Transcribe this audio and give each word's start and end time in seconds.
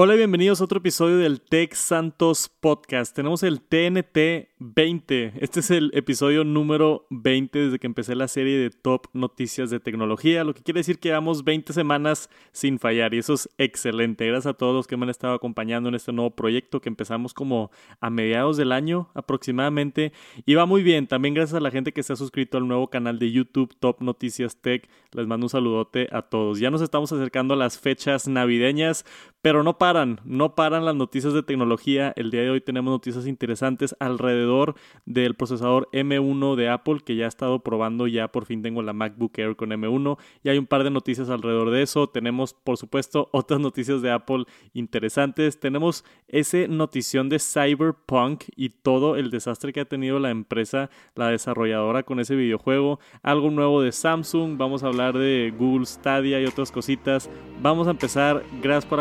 Hola 0.00 0.14
y 0.14 0.18
bienvenidos 0.18 0.60
a 0.60 0.64
otro 0.64 0.78
episodio 0.78 1.16
del 1.16 1.40
Tech 1.40 1.74
Santos 1.74 2.48
Podcast. 2.60 3.16
Tenemos 3.16 3.42
el 3.42 3.60
TNT 3.60 4.48
20. 4.60 5.32
Este 5.40 5.58
es 5.58 5.72
el 5.72 5.90
episodio 5.92 6.44
número 6.44 7.08
20 7.10 7.58
desde 7.58 7.80
que 7.80 7.88
empecé 7.88 8.14
la 8.14 8.28
serie 8.28 8.58
de 8.58 8.70
Top 8.70 9.08
Noticias 9.12 9.70
de 9.70 9.80
Tecnología, 9.80 10.44
lo 10.44 10.54
que 10.54 10.62
quiere 10.62 10.78
decir 10.78 11.00
que 11.00 11.08
llevamos 11.08 11.42
20 11.42 11.72
semanas 11.72 12.30
sin 12.52 12.78
fallar 12.78 13.12
y 13.12 13.18
eso 13.18 13.34
es 13.34 13.48
excelente. 13.58 14.24
Gracias 14.24 14.54
a 14.54 14.56
todos 14.56 14.72
los 14.72 14.86
que 14.86 14.96
me 14.96 15.02
han 15.02 15.10
estado 15.10 15.34
acompañando 15.34 15.88
en 15.88 15.96
este 15.96 16.12
nuevo 16.12 16.30
proyecto 16.30 16.80
que 16.80 16.88
empezamos 16.88 17.34
como 17.34 17.72
a 18.00 18.08
mediados 18.08 18.56
del 18.56 18.70
año 18.70 19.10
aproximadamente 19.14 20.12
y 20.46 20.54
va 20.54 20.64
muy 20.64 20.84
bien. 20.84 21.08
También 21.08 21.34
gracias 21.34 21.56
a 21.56 21.60
la 21.60 21.72
gente 21.72 21.92
que 21.92 22.04
se 22.04 22.12
ha 22.12 22.16
suscrito 22.16 22.56
al 22.56 22.68
nuevo 22.68 22.88
canal 22.88 23.18
de 23.18 23.32
YouTube 23.32 23.74
Top 23.80 24.00
Noticias 24.00 24.60
Tech. 24.60 24.88
Les 25.10 25.26
mando 25.26 25.46
un 25.46 25.50
saludote 25.50 26.06
a 26.12 26.22
todos. 26.22 26.60
Ya 26.60 26.70
nos 26.70 26.82
estamos 26.82 27.10
acercando 27.10 27.54
a 27.54 27.56
las 27.56 27.80
fechas 27.80 28.28
navideñas, 28.28 29.04
pero 29.42 29.64
no 29.64 29.76
paran, 29.88 30.20
no 30.24 30.54
paran 30.54 30.84
las 30.84 30.94
noticias 30.94 31.32
de 31.32 31.42
tecnología. 31.42 32.12
El 32.14 32.30
día 32.30 32.42
de 32.42 32.50
hoy 32.50 32.60
tenemos 32.60 32.92
noticias 32.92 33.26
interesantes 33.26 33.96
alrededor 34.00 34.74
del 35.06 35.34
procesador 35.34 35.88
M1 35.92 36.56
de 36.56 36.68
Apple 36.68 36.98
que 37.02 37.16
ya 37.16 37.24
he 37.24 37.28
estado 37.28 37.60
probando, 37.60 38.06
ya 38.06 38.28
por 38.28 38.44
fin 38.44 38.60
tengo 38.60 38.82
la 38.82 38.92
MacBook 38.92 39.38
Air 39.38 39.56
con 39.56 39.70
M1 39.70 40.18
y 40.44 40.50
hay 40.50 40.58
un 40.58 40.66
par 40.66 40.84
de 40.84 40.90
noticias 40.90 41.30
alrededor 41.30 41.70
de 41.70 41.80
eso. 41.80 42.06
Tenemos, 42.06 42.52
por 42.52 42.76
supuesto, 42.76 43.30
otras 43.32 43.60
noticias 43.60 44.02
de 44.02 44.10
Apple 44.10 44.44
interesantes. 44.74 45.58
Tenemos 45.58 46.04
ese 46.28 46.68
notición 46.68 47.30
de 47.30 47.38
Cyberpunk 47.38 48.44
y 48.56 48.68
todo 48.68 49.16
el 49.16 49.30
desastre 49.30 49.72
que 49.72 49.80
ha 49.80 49.86
tenido 49.86 50.18
la 50.18 50.28
empresa, 50.28 50.90
la 51.14 51.28
desarrolladora 51.28 52.02
con 52.02 52.20
ese 52.20 52.36
videojuego. 52.36 53.00
Algo 53.22 53.50
nuevo 53.50 53.80
de 53.80 53.92
Samsung, 53.92 54.58
vamos 54.58 54.82
a 54.82 54.88
hablar 54.88 55.16
de 55.16 55.50
Google 55.58 55.86
Stadia 55.86 56.42
y 56.42 56.44
otras 56.44 56.70
cositas. 56.70 57.30
Vamos 57.62 57.86
a 57.86 57.92
empezar, 57.92 58.44
gracias 58.60 58.84
por 58.84 59.00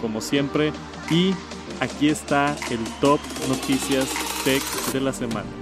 como 0.00 0.20
siempre. 0.20 0.72
Y 1.10 1.34
aquí 1.80 2.08
está 2.08 2.56
el 2.70 2.80
top 3.00 3.20
noticias 3.48 4.08
tech 4.44 4.62
de 4.92 5.00
la 5.00 5.12
semana. 5.12 5.57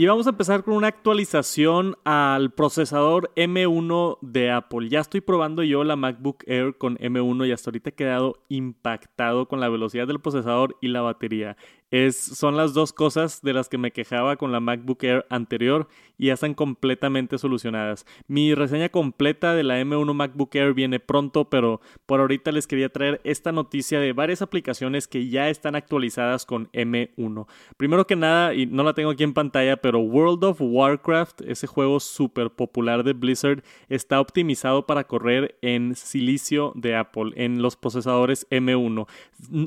Y 0.00 0.06
vamos 0.06 0.28
a 0.28 0.30
empezar 0.30 0.62
con 0.62 0.74
una 0.74 0.86
actualización 0.86 1.96
al 2.04 2.52
procesador 2.52 3.32
M1 3.34 4.18
de 4.22 4.52
Apple. 4.52 4.88
Ya 4.88 5.00
estoy 5.00 5.20
probando 5.20 5.64
yo 5.64 5.82
la 5.82 5.96
MacBook 5.96 6.44
Air 6.46 6.78
con 6.78 6.98
M1 6.98 7.48
y 7.48 7.50
hasta 7.50 7.70
ahorita 7.70 7.90
he 7.90 7.94
quedado 7.94 8.44
impactado 8.48 9.48
con 9.48 9.58
la 9.58 9.68
velocidad 9.68 10.06
del 10.06 10.20
procesador 10.20 10.76
y 10.80 10.86
la 10.86 11.00
batería. 11.00 11.56
Es, 11.90 12.16
son 12.16 12.56
las 12.56 12.74
dos 12.74 12.92
cosas 12.92 13.40
de 13.40 13.54
las 13.54 13.70
que 13.70 13.78
me 13.78 13.92
quejaba 13.92 14.36
con 14.36 14.52
la 14.52 14.60
MacBook 14.60 15.02
Air 15.04 15.24
anterior 15.30 15.88
y 16.18 16.26
ya 16.26 16.34
están 16.34 16.52
completamente 16.52 17.38
solucionadas. 17.38 18.04
Mi 18.26 18.54
reseña 18.54 18.90
completa 18.90 19.54
de 19.54 19.62
la 19.62 19.80
M1 19.80 20.12
MacBook 20.12 20.54
Air 20.54 20.74
viene 20.74 21.00
pronto, 21.00 21.48
pero 21.48 21.80
por 22.04 22.20
ahorita 22.20 22.52
les 22.52 22.66
quería 22.66 22.90
traer 22.90 23.22
esta 23.24 23.52
noticia 23.52 24.00
de 24.00 24.12
varias 24.12 24.42
aplicaciones 24.42 25.08
que 25.08 25.28
ya 25.28 25.48
están 25.48 25.76
actualizadas 25.76 26.44
con 26.44 26.70
M1. 26.72 27.46
Primero 27.78 28.06
que 28.06 28.16
nada, 28.16 28.52
y 28.52 28.66
no 28.66 28.82
la 28.82 28.92
tengo 28.92 29.10
aquí 29.10 29.24
en 29.24 29.32
pantalla, 29.32 29.78
pero 29.78 30.00
World 30.00 30.44
of 30.44 30.58
Warcraft, 30.60 31.42
ese 31.42 31.66
juego 31.66 32.00
súper 32.00 32.50
popular 32.50 33.02
de 33.02 33.14
Blizzard, 33.14 33.62
está 33.88 34.20
optimizado 34.20 34.86
para 34.86 35.04
correr 35.04 35.56
en 35.62 35.94
silicio 35.94 36.72
de 36.74 36.96
Apple, 36.96 37.32
en 37.36 37.62
los 37.62 37.76
procesadores 37.76 38.46
M1. 38.50 39.06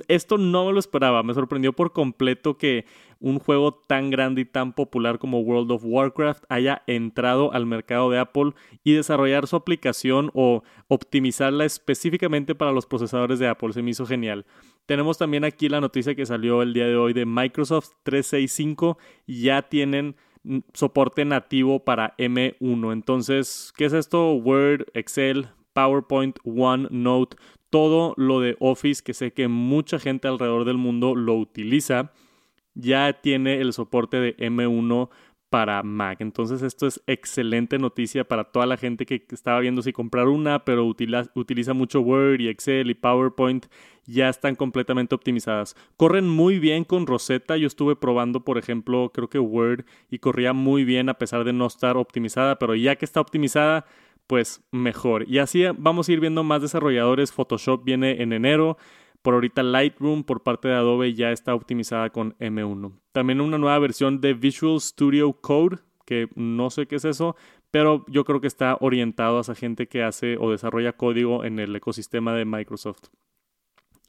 Esto 0.07 0.37
no 0.37 0.67
me 0.67 0.73
lo 0.73 0.79
esperaba, 0.79 1.23
me 1.23 1.33
sorprendió 1.33 1.73
por 1.73 1.93
completo 1.93 2.10
completo 2.11 2.57
que 2.57 2.85
un 3.19 3.39
juego 3.39 3.73
tan 3.73 4.09
grande 4.09 4.41
y 4.41 4.45
tan 4.45 4.73
popular 4.73 5.17
como 5.17 5.39
World 5.39 5.71
of 5.71 5.83
Warcraft 5.85 6.43
haya 6.49 6.81
entrado 6.87 7.53
al 7.53 7.65
mercado 7.65 8.09
de 8.09 8.19
Apple 8.19 8.51
y 8.83 8.93
desarrollar 8.93 9.47
su 9.47 9.55
aplicación 9.55 10.31
o 10.33 10.63
optimizarla 10.87 11.63
específicamente 11.65 12.55
para 12.55 12.71
los 12.71 12.85
procesadores 12.85 13.39
de 13.39 13.47
Apple. 13.47 13.73
Se 13.73 13.81
me 13.81 13.91
hizo 13.91 14.05
genial. 14.05 14.45
Tenemos 14.87 15.17
también 15.17 15.45
aquí 15.45 15.69
la 15.69 15.79
noticia 15.79 16.15
que 16.15 16.25
salió 16.25 16.63
el 16.63 16.73
día 16.73 16.87
de 16.87 16.97
hoy 16.97 17.13
de 17.13 17.25
Microsoft 17.25 17.91
365. 18.03 18.97
Ya 19.27 19.61
tienen 19.61 20.15
soporte 20.73 21.23
nativo 21.23 21.85
para 21.85 22.15
M1. 22.17 22.91
Entonces, 22.91 23.71
¿qué 23.77 23.85
es 23.85 23.93
esto? 23.93 24.33
Word, 24.33 24.87
Excel, 24.95 25.47
PowerPoint, 25.73 26.39
OneNote, 26.43 27.37
todo 27.71 28.13
lo 28.17 28.39
de 28.39 28.55
Office 28.59 29.01
que 29.03 29.15
sé 29.15 29.33
que 29.33 29.47
mucha 29.47 29.97
gente 29.97 30.27
alrededor 30.27 30.65
del 30.65 30.77
mundo 30.77 31.15
lo 31.15 31.33
utiliza, 31.35 32.11
ya 32.75 33.13
tiene 33.21 33.59
el 33.59 33.73
soporte 33.73 34.17
de 34.17 34.37
M1 34.37 35.09
para 35.49 35.83
Mac. 35.83 36.21
Entonces 36.21 36.61
esto 36.61 36.87
es 36.87 37.03
excelente 37.07 37.77
noticia 37.77 38.23
para 38.23 38.45
toda 38.45 38.65
la 38.65 38.77
gente 38.77 39.05
que 39.05 39.25
estaba 39.31 39.59
viendo 39.59 39.81
si 39.81 39.91
comprar 39.91 40.29
una, 40.29 40.63
pero 40.63 40.85
utiliza, 40.85 41.73
mucho 41.73 41.99
Word 41.99 42.39
y 42.39 42.47
Excel 42.47 42.89
y 42.89 42.93
PowerPoint, 42.93 43.65
ya 44.05 44.29
están 44.29 44.55
completamente 44.55 45.13
optimizadas. 45.13 45.75
Corren 45.97 46.29
muy 46.29 46.57
bien 46.57 46.85
con 46.85 47.05
Rosetta. 47.05 47.57
Yo 47.57 47.67
estuve 47.67 47.97
probando, 47.97 48.45
por 48.45 48.57
ejemplo, 48.57 49.11
creo 49.13 49.29
que 49.29 49.39
Word 49.39 49.85
y 50.09 50.19
corría 50.19 50.53
muy 50.53 50.85
bien 50.85 51.09
a 51.09 51.15
pesar 51.15 51.43
de 51.43 51.51
no 51.51 51.67
estar 51.67 51.97
optimizada, 51.97 52.57
pero 52.57 52.73
ya 52.73 52.95
que 52.95 53.03
está 53.03 53.19
optimizada, 53.19 53.85
pues 54.31 54.61
mejor. 54.71 55.29
Y 55.29 55.39
así 55.39 55.65
vamos 55.77 56.07
a 56.07 56.13
ir 56.13 56.21
viendo 56.21 56.41
más 56.41 56.61
desarrolladores. 56.61 57.33
Photoshop 57.33 57.83
viene 57.83 58.21
en 58.21 58.31
enero. 58.31 58.77
Por 59.21 59.33
ahorita 59.33 59.61
Lightroom 59.61 60.23
por 60.23 60.41
parte 60.41 60.69
de 60.69 60.75
Adobe 60.75 61.13
ya 61.13 61.33
está 61.33 61.53
optimizada 61.53 62.11
con 62.11 62.37
M1. 62.37 62.97
También 63.11 63.41
una 63.41 63.57
nueva 63.57 63.77
versión 63.79 64.21
de 64.21 64.33
Visual 64.33 64.79
Studio 64.79 65.33
Code, 65.33 65.79
que 66.05 66.29
no 66.35 66.69
sé 66.69 66.87
qué 66.87 66.95
es 66.95 67.03
eso, 67.03 67.35
pero 67.71 68.05
yo 68.07 68.23
creo 68.23 68.39
que 68.39 68.47
está 68.47 68.77
orientado 68.79 69.37
a 69.37 69.41
esa 69.41 69.53
gente 69.53 69.89
que 69.89 70.01
hace 70.01 70.37
o 70.39 70.49
desarrolla 70.49 70.93
código 70.93 71.43
en 71.43 71.59
el 71.59 71.75
ecosistema 71.75 72.33
de 72.33 72.45
Microsoft. 72.45 73.09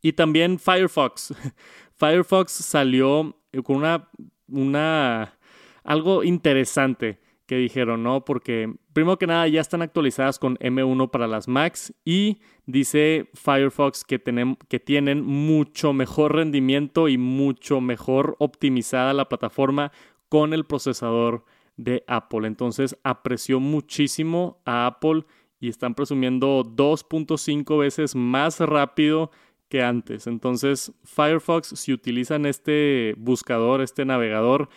Y 0.03 0.13
también 0.13 0.61
Firefox. 0.61 1.35
Firefox 1.97 2.53
salió 2.53 3.37
con 3.65 3.75
una, 3.75 4.09
una 4.47 5.37
algo 5.83 6.23
interesante 6.23 7.19
que 7.47 7.57
dijeron, 7.57 8.03
¿no? 8.03 8.25
Porque 8.25 8.73
primero 8.93 9.19
que 9.19 9.27
nada 9.27 9.47
ya 9.49 9.61
están 9.61 9.83
actualizadas 9.83 10.39
con 10.39 10.57
M1 10.59 11.11
para 11.11 11.27
las 11.27 11.49
Macs 11.49 11.93
y 12.05 12.39
dice 12.67 13.29
Firefox 13.35 14.05
que, 14.05 14.23
que 14.69 14.81
tienen 14.81 15.25
mucho 15.25 15.93
mejor 15.93 16.37
rendimiento 16.37 17.09
y 17.09 17.19
mucho 17.19 17.81
mejor 17.81 18.37
optimizada 18.39 19.13
la 19.13 19.29
plataforma 19.29 19.93
con 20.29 20.53
el 20.55 20.65
procesador 20.65 21.45
de 21.77 22.05
Apple. 22.07 22.47
Entonces 22.47 22.97
apreció 23.03 23.61
muchísimo 23.61 24.61
a 24.65 24.87
Apple 24.87 25.25
y 25.61 25.69
están 25.69 25.95
presumiendo 25.95 26.65
2.5 26.65 27.79
veces 27.79 28.15
más 28.15 28.61
rápido 28.61 29.31
que 29.69 29.83
antes. 29.83 30.27
Entonces 30.27 30.93
Firefox, 31.05 31.69
si 31.69 31.93
utilizan 31.93 32.47
este 32.47 33.15
buscador, 33.17 33.81
este 33.81 34.05
navegador, 34.05 34.69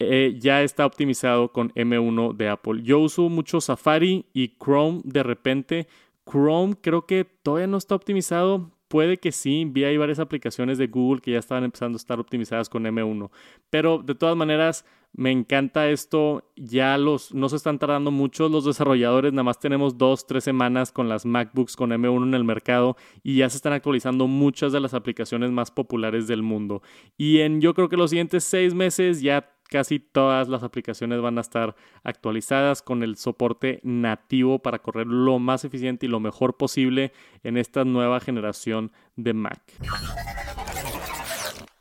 eh, 0.00 0.36
ya 0.38 0.62
está 0.62 0.86
optimizado 0.86 1.52
con 1.52 1.72
M1 1.74 2.34
de 2.34 2.48
Apple. 2.48 2.82
Yo 2.82 2.98
uso 3.00 3.28
mucho 3.28 3.60
Safari 3.60 4.24
y 4.32 4.56
Chrome 4.56 5.02
de 5.04 5.22
repente. 5.22 5.88
Chrome 6.28 6.74
creo 6.80 7.06
que 7.06 7.24
todavía 7.24 7.66
no 7.66 7.76
está 7.76 7.96
optimizado. 7.96 8.70
Puede 8.88 9.18
que 9.18 9.30
sí, 9.30 9.66
vi 9.68 9.84
ahí 9.84 9.98
varias 9.98 10.18
aplicaciones 10.18 10.78
de 10.78 10.86
Google 10.86 11.20
que 11.20 11.32
ya 11.32 11.38
estaban 11.38 11.64
empezando 11.64 11.96
a 11.96 11.98
estar 11.98 12.18
optimizadas 12.18 12.70
con 12.70 12.84
M1. 12.84 13.30
Pero 13.68 13.98
de 13.98 14.14
todas 14.14 14.36
maneras, 14.36 14.86
me 15.12 15.30
encanta 15.30 15.90
esto. 15.90 16.50
Ya 16.56 16.96
los 16.96 17.34
no 17.34 17.50
se 17.50 17.56
están 17.56 17.78
tardando 17.78 18.10
mucho 18.10 18.48
los 18.48 18.64
desarrolladores. 18.64 19.32
Nada 19.32 19.42
más 19.42 19.58
tenemos 19.58 19.98
dos, 19.98 20.26
tres 20.26 20.44
semanas 20.44 20.92
con 20.92 21.10
las 21.10 21.26
MacBooks 21.26 21.76
con 21.76 21.90
M1 21.90 22.22
en 22.22 22.34
el 22.34 22.44
mercado 22.44 22.96
y 23.22 23.36
ya 23.36 23.50
se 23.50 23.56
están 23.56 23.74
actualizando 23.74 24.26
muchas 24.26 24.72
de 24.72 24.80
las 24.80 24.94
aplicaciones 24.94 25.50
más 25.50 25.70
populares 25.70 26.26
del 26.26 26.42
mundo. 26.42 26.82
Y 27.18 27.40
en 27.40 27.60
yo 27.60 27.74
creo 27.74 27.90
que 27.90 27.98
los 27.98 28.10
siguientes 28.10 28.44
seis 28.44 28.72
meses 28.72 29.20
ya 29.20 29.46
casi 29.70 30.00
todas 30.00 30.48
las 30.48 30.62
aplicaciones 30.62 31.20
van 31.20 31.38
a 31.38 31.40
estar 31.40 31.76
actualizadas 32.02 32.82
con 32.82 33.02
el 33.02 33.16
soporte 33.16 33.80
nativo 33.82 34.58
para 34.58 34.80
correr 34.80 35.06
lo 35.06 35.38
más 35.38 35.64
eficiente 35.64 36.06
y 36.06 36.08
lo 36.08 36.20
mejor 36.20 36.56
posible 36.56 37.12
en 37.44 37.56
esta 37.56 37.84
nueva 37.84 38.20
generación 38.20 38.92
de 39.16 39.32
Mac. 39.32 39.60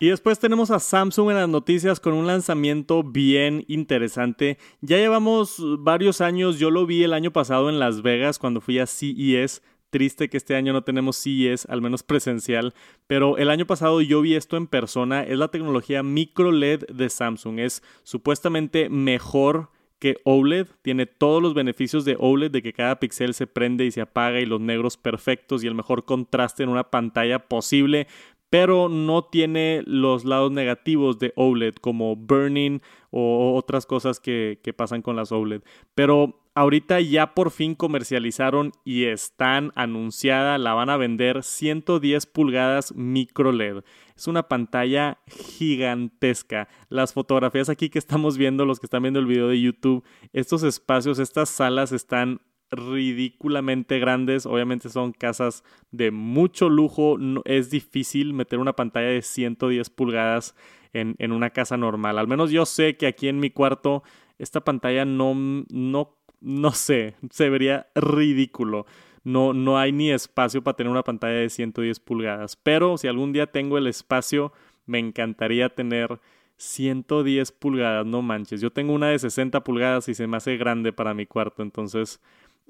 Y 0.01 0.07
después 0.07 0.39
tenemos 0.39 0.71
a 0.71 0.79
Samsung 0.79 1.31
en 1.31 1.35
las 1.35 1.49
noticias 1.49 1.99
con 1.99 2.13
un 2.13 2.25
lanzamiento 2.25 3.03
bien 3.03 3.65
interesante. 3.67 4.57
Ya 4.79 4.95
llevamos 4.95 5.61
varios 5.79 6.21
años, 6.21 6.57
yo 6.57 6.71
lo 6.71 6.85
vi 6.85 7.03
el 7.03 7.11
año 7.11 7.31
pasado 7.33 7.69
en 7.69 7.79
Las 7.79 8.01
Vegas 8.01 8.39
cuando 8.39 8.61
fui 8.61 8.79
a 8.79 8.87
CES 8.87 9.61
triste 9.89 10.29
que 10.29 10.37
este 10.37 10.55
año 10.55 10.73
no 10.73 10.83
tenemos 10.83 11.17
CES, 11.17 11.65
al 11.69 11.81
menos 11.81 12.03
presencial, 12.03 12.73
pero 13.07 13.37
el 13.37 13.49
año 13.49 13.65
pasado 13.65 14.01
yo 14.01 14.21
vi 14.21 14.35
esto 14.35 14.57
en 14.57 14.67
persona, 14.67 15.23
es 15.23 15.37
la 15.37 15.49
tecnología 15.49 16.03
micro 16.03 16.51
LED 16.51 16.85
de 16.87 17.09
Samsung, 17.09 17.59
es 17.59 17.83
supuestamente 18.03 18.89
mejor 18.89 19.69
que 19.99 20.17
OLED, 20.23 20.67
tiene 20.81 21.05
todos 21.05 21.43
los 21.43 21.53
beneficios 21.53 22.05
de 22.05 22.15
OLED, 22.17 22.51
de 22.51 22.61
que 22.63 22.73
cada 22.73 22.99
píxel 22.99 23.33
se 23.33 23.47
prende 23.47 23.85
y 23.85 23.91
se 23.91 24.01
apaga 24.01 24.39
y 24.39 24.45
los 24.45 24.61
negros 24.61 24.97
perfectos 24.97 25.63
y 25.63 25.67
el 25.67 25.75
mejor 25.75 26.05
contraste 26.05 26.63
en 26.63 26.69
una 26.69 26.89
pantalla 26.89 27.47
posible, 27.47 28.07
pero 28.49 28.89
no 28.89 29.25
tiene 29.25 29.83
los 29.85 30.25
lados 30.25 30.51
negativos 30.51 31.19
de 31.19 31.33
OLED 31.35 31.75
como 31.75 32.15
burning 32.15 32.79
o 33.11 33.53
otras 33.55 33.85
cosas 33.85 34.19
que, 34.19 34.59
que 34.63 34.73
pasan 34.73 35.01
con 35.01 35.15
las 35.15 35.31
OLED. 35.31 35.61
Pero 35.93 36.39
ahorita 36.59 36.99
ya 36.99 37.35
por 37.35 37.51
fin 37.51 37.73
comercializaron 37.73 38.73
y 38.83 39.05
están 39.05 39.71
anunciada, 39.75 40.57
la 40.57 40.73
van 40.73 40.89
a 40.89 40.97
vender 40.97 41.41
110 41.41 42.25
pulgadas 42.25 42.93
micro 42.93 43.53
LED. 43.53 43.77
Es 44.17 44.27
una 44.27 44.49
pantalla 44.49 45.19
gigantesca. 45.27 46.67
Las 46.89 47.13
fotografías 47.13 47.69
aquí 47.69 47.89
que 47.89 47.97
estamos 47.97 48.37
viendo, 48.37 48.65
los 48.65 48.81
que 48.81 48.87
están 48.87 49.03
viendo 49.03 49.21
el 49.21 49.25
video 49.25 49.47
de 49.47 49.61
YouTube, 49.61 50.03
estos 50.33 50.63
espacios, 50.63 51.17
estas 51.19 51.47
salas 51.47 51.93
están 51.93 52.41
ridículamente 52.71 53.97
grandes. 53.99 54.45
Obviamente 54.45 54.89
son 54.89 55.13
casas 55.13 55.63
de 55.91 56.11
mucho 56.11 56.67
lujo. 56.67 57.17
es 57.45 57.69
difícil 57.69 58.33
meter 58.33 58.59
una 58.59 58.73
pantalla 58.73 59.07
de 59.07 59.21
110 59.21 59.89
pulgadas 59.91 60.57
en, 60.91 61.15
en, 61.19 61.31
una 61.31 61.51
casa 61.51 61.77
normal. 61.77 62.19
Al 62.19 62.27
menos 62.27 62.51
yo 62.51 62.65
sé 62.65 62.97
que 62.97 63.07
aquí 63.07 63.29
en 63.29 63.39
mi 63.39 63.49
cuarto 63.49 64.03
esta 64.39 64.61
pantalla 64.61 65.05
no, 65.05 65.33
no, 65.69 66.18
no 66.41 66.71
sé, 66.71 67.15
se 67.31 67.49
vería 67.49 67.87
ridículo. 67.95 68.85
No, 69.23 69.53
no 69.53 69.77
hay 69.77 69.91
ni 69.91 70.11
espacio 70.11 70.63
para 70.63 70.77
tener 70.77 70.91
una 70.91 71.03
pantalla 71.03 71.35
de 71.35 71.49
110 71.49 71.99
pulgadas. 71.99 72.55
Pero 72.55 72.97
si 72.97 73.07
algún 73.07 73.33
día 73.33 73.47
tengo 73.47 73.77
el 73.77 73.87
espacio, 73.87 74.53
me 74.85 74.99
encantaría 74.99 75.69
tener 75.69 76.19
110 76.57 77.51
pulgadas, 77.53 78.05
no 78.05 78.21
manches. 78.21 78.61
Yo 78.61 78.71
tengo 78.71 78.93
una 78.93 79.09
de 79.09 79.19
60 79.19 79.63
pulgadas 79.63 80.09
y 80.09 80.13
se 80.13 80.27
me 80.27 80.37
hace 80.37 80.57
grande 80.57 80.93
para 80.93 81.13
mi 81.13 81.25
cuarto, 81.25 81.63
entonces 81.63 82.21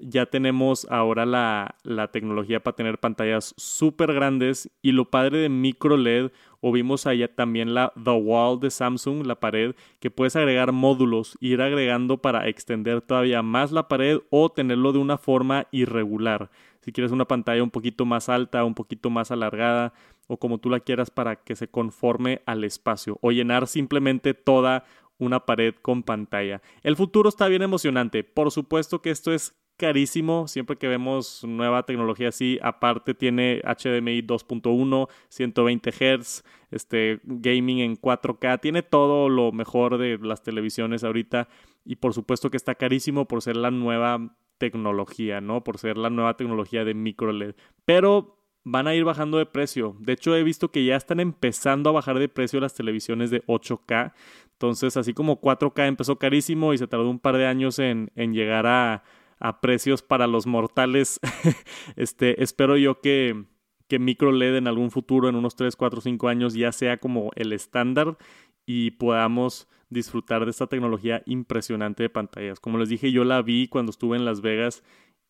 ya 0.01 0.25
tenemos 0.25 0.87
ahora 0.89 1.25
la, 1.25 1.75
tecnología 2.11 2.61
para 2.61 2.75
tener 2.75 2.99
pantallas 2.99 3.53
súper 3.57 4.13
grandes 4.13 4.69
y 4.81 4.91
lo 4.91 5.09
padre 5.09 5.39
de 5.39 5.49
micro 5.49 5.97
LED 5.97 6.31
o 6.61 6.71
vimos 6.71 7.07
allá 7.07 7.27
también 7.33 7.73
la 7.73 7.93
The 8.01 8.11
Wall 8.11 8.59
de 8.59 8.69
Samsung, 8.71 9.25
la 9.25 9.39
pared, 9.39 9.75
que 9.99 10.11
puedes 10.11 10.35
agregar 10.35 10.71
módulos, 10.71 11.37
ir 11.39 11.61
agregando 11.61 12.17
para 12.17 12.47
extender 12.47 13.01
todavía 13.01 13.41
más 13.41 13.71
la 13.71 13.87
pared 13.87 14.19
o 14.29 14.49
tenerlo 14.49 14.91
de 14.91 14.99
una 14.99 15.17
forma 15.17 15.67
irregular. 15.71 16.49
Si 16.81 16.91
quieres 16.91 17.11
una 17.11 17.25
pantalla 17.25 17.63
un 17.63 17.71
poquito 17.71 18.05
más 18.05 18.29
alta, 18.29 18.63
un 18.63 18.75
poquito 18.75 19.09
más 19.09 19.31
alargada 19.31 19.93
o 20.27 20.37
como 20.37 20.59
tú 20.59 20.69
la 20.69 20.79
quieras 20.79 21.09
para 21.09 21.37
que 21.37 21.55
se 21.55 21.67
conforme 21.67 22.41
al 22.45 22.63
espacio 22.63 23.17
o 23.21 23.31
llenar 23.31 23.67
simplemente 23.67 24.33
toda 24.33 24.85
una 25.17 25.45
pared 25.45 25.75
con 25.81 26.03
pantalla. 26.03 26.61
El 26.81 26.95
futuro 26.95 27.29
está 27.29 27.47
bien 27.47 27.61
emocionante. 27.61 28.23
Por 28.23 28.51
supuesto 28.51 29.01
que 29.01 29.11
esto 29.11 29.33
es 29.33 29.55
carísimo. 29.79 30.47
Siempre 30.47 30.75
que 30.75 30.87
vemos 30.87 31.43
nueva 31.43 31.83
tecnología 31.83 32.29
así, 32.29 32.59
aparte 32.61 33.15
tiene 33.15 33.61
HDMI 33.63 34.21
2.1, 34.21 35.07
120 35.29 35.91
Hz, 35.91 36.43
este, 36.69 37.19
gaming 37.23 37.79
en 37.79 37.95
4K, 37.95 38.59
tiene 38.59 38.83
todo 38.83 39.29
lo 39.29 39.51
mejor 39.51 39.97
de 39.97 40.19
las 40.21 40.43
televisiones 40.43 41.03
ahorita 41.03 41.47
y 41.85 41.95
por 41.95 42.13
supuesto 42.13 42.51
que 42.51 42.57
está 42.57 42.75
carísimo 42.75 43.25
por 43.25 43.41
ser 43.41 43.55
la 43.55 43.71
nueva 43.71 44.35
tecnología, 44.59 45.41
¿no? 45.41 45.63
Por 45.63 45.77
ser 45.79 45.97
la 45.97 46.09
nueva 46.09 46.35
tecnología 46.35 46.83
de 46.83 46.93
micro 46.93 47.31
LED. 47.31 47.55
Pero 47.85 48.35
van 48.65 48.87
a 48.87 48.93
ir 48.93 49.05
bajando 49.05 49.37
de 49.37 49.45
precio. 49.45 49.95
De 49.99 50.13
hecho, 50.13 50.35
he 50.35 50.43
visto 50.43 50.69
que 50.69 50.83
ya 50.83 50.97
están 50.97 51.21
empezando 51.21 51.89
a 51.89 51.93
bajar 51.93 52.19
de 52.19 52.27
precio 52.27 52.59
las 52.59 52.75
televisiones 52.75 53.31
de 53.31 53.41
8K. 53.45 54.13
Entonces, 54.51 54.97
así 54.97 55.13
como 55.13 55.39
4K 55.39 55.87
empezó 55.87 56.17
carísimo 56.17 56.73
y 56.73 56.77
se 56.77 56.87
tardó 56.87 57.09
un 57.09 57.19
par 57.19 57.37
de 57.37 57.47
años 57.47 57.79
en, 57.79 58.11
en 58.15 58.33
llegar 58.33 58.67
a, 58.67 59.03
a 59.39 59.61
precios 59.61 60.01
para 60.01 60.27
los 60.27 60.45
mortales. 60.45 61.19
este, 61.95 62.41
espero 62.43 62.77
yo 62.77 63.01
que, 63.01 63.45
que 63.87 63.99
micro 63.99 64.31
LED 64.31 64.57
en 64.57 64.67
algún 64.67 64.91
futuro, 64.91 65.29
en 65.29 65.35
unos 65.35 65.55
3, 65.55 65.75
4, 65.75 66.01
5 66.01 66.27
años, 66.27 66.53
ya 66.53 66.71
sea 66.71 66.97
como 66.97 67.31
el 67.35 67.53
estándar 67.53 68.17
y 68.65 68.91
podamos 68.91 69.67
disfrutar 69.89 70.45
de 70.45 70.51
esta 70.51 70.67
tecnología 70.67 71.23
impresionante 71.25 72.03
de 72.03 72.09
pantallas. 72.09 72.59
Como 72.59 72.77
les 72.77 72.89
dije, 72.89 73.11
yo 73.11 73.23
la 73.23 73.41
vi 73.41 73.67
cuando 73.67 73.89
estuve 73.89 74.17
en 74.17 74.25
Las 74.25 74.41
Vegas 74.41 74.83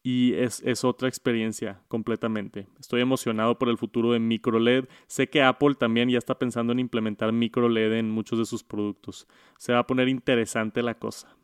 y 0.04 0.34
es, 0.34 0.62
es, 0.66 0.84
otra 0.84 1.10
experiencia 1.10 1.82
completamente. 1.88 2.68
Estoy 2.80 3.02
emocionado 3.02 3.60
por 3.60 3.70
el 3.70 3.78
futuro 3.78 4.14
de 4.14 4.20
micro 4.20 4.60
LED. 4.60 4.86
Sé 5.08 5.30
que 5.30 5.44
Apple 5.44 5.76
también 5.76 6.10
ya 6.10 6.18
está 6.18 6.40
pensando 6.40 6.72
en 6.72 6.80
implementar 6.80 7.32
micro 7.34 7.68
LED 7.68 7.94
en 7.94 8.10
muchos 8.10 8.40
de 8.40 8.46
sus 8.46 8.64
productos. 8.64 9.28
Se 9.58 9.74
va 9.74 9.80
a 9.80 9.88
poner 9.88 10.08
interesante 10.08 10.82
la 10.84 10.96
cosa. 10.96 11.36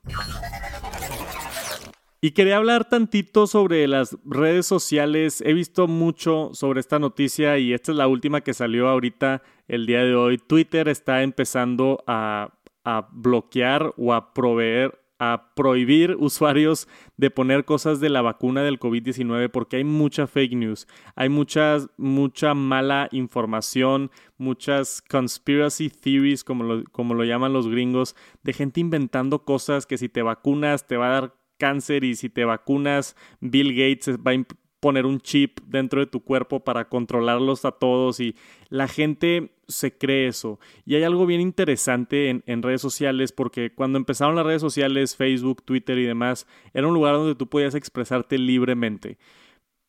Y 2.26 2.32
quería 2.32 2.58
hablar 2.58 2.90
tantito 2.90 3.46
sobre 3.46 3.88
las 3.88 4.18
redes 4.26 4.66
sociales. 4.66 5.42
He 5.46 5.54
visto 5.54 5.88
mucho 5.88 6.50
sobre 6.54 6.80
esta 6.80 6.98
noticia 6.98 7.60
y 7.60 7.72
esta 7.72 7.92
es 7.92 8.00
la 8.00 8.08
última 8.08 8.42
que 8.42 8.56
salió 8.56 8.90
ahorita 8.90 9.44
el 9.68 9.86
día 9.86 10.04
de 10.04 10.16
hoy. 10.16 10.40
Twitter 10.40 10.88
está 10.88 11.22
empezando 11.22 12.04
a, 12.08 12.52
bloquear 13.12 13.94
o 13.98 14.12
a 14.12 14.34
proveer 14.34 15.00
a 15.20 15.52
prohibir 15.56 16.16
usuarios 16.20 16.88
de 17.16 17.30
poner 17.30 17.64
cosas 17.64 18.00
de 18.00 18.10
la 18.10 18.24
vacuna 18.24 18.64
del 18.64 18.80
COVID-19 18.80 19.52
porque 19.52 19.78
hay 19.78 19.84
mucha 19.84 20.26
fake 20.26 20.56
news, 20.56 20.88
hay 21.16 21.30
muchas, 21.30 21.90
mucha 21.96 22.56
mala 22.56 23.08
información, 23.12 24.10
muchas 24.40 25.04
conspiracy 25.04 25.90
theories, 25.90 26.44
como 26.44 26.64
lo, 26.64 26.84
como 26.86 27.14
lo 27.14 27.24
llaman 27.24 27.54
los 27.54 27.68
gringos, 27.68 28.16
de 28.42 28.54
gente 28.54 28.80
inventando 28.80 29.46
cosas 29.46 29.86
que 29.86 30.00
si 30.00 30.10
te 30.10 30.24
vacunas 30.24 30.88
te 30.88 30.98
va 30.98 31.06
a 31.06 31.22
dar 31.22 31.45
cáncer 31.58 32.04
y 32.04 32.16
si 32.16 32.30
te 32.30 32.46
vacunas, 32.46 33.16
Bill 33.40 33.72
Gates 33.74 34.18
va 34.18 34.32
a 34.32 34.46
poner 34.80 35.06
un 35.06 35.20
chip 35.20 35.62
dentro 35.66 36.00
de 36.00 36.06
tu 36.06 36.24
cuerpo 36.24 36.64
para 36.64 36.90
controlarlos 36.90 37.66
a 37.66 37.72
todos 37.72 38.20
y 38.20 38.36
la 38.70 38.88
gente 38.88 39.52
se 39.68 39.98
cree 39.98 40.28
eso. 40.28 40.60
Y 40.86 40.96
hay 40.96 41.04
algo 41.04 41.26
bien 41.26 41.42
interesante 41.42 42.30
en, 42.30 42.44
en, 42.46 42.62
redes 42.62 42.82
sociales 42.82 43.32
porque 43.32 43.74
cuando 43.74 43.98
empezaron 43.98 44.36
las 44.36 44.46
redes 44.46 44.62
sociales, 44.62 45.16
Facebook, 45.16 45.64
Twitter 45.64 45.98
y 45.98 46.06
demás, 46.06 46.46
era 46.74 46.88
un 46.88 46.94
lugar 46.94 47.16
donde 47.16 47.34
tú 47.34 47.48
podías 47.48 47.74
expresarte 47.74 48.38
libremente. 48.38 49.18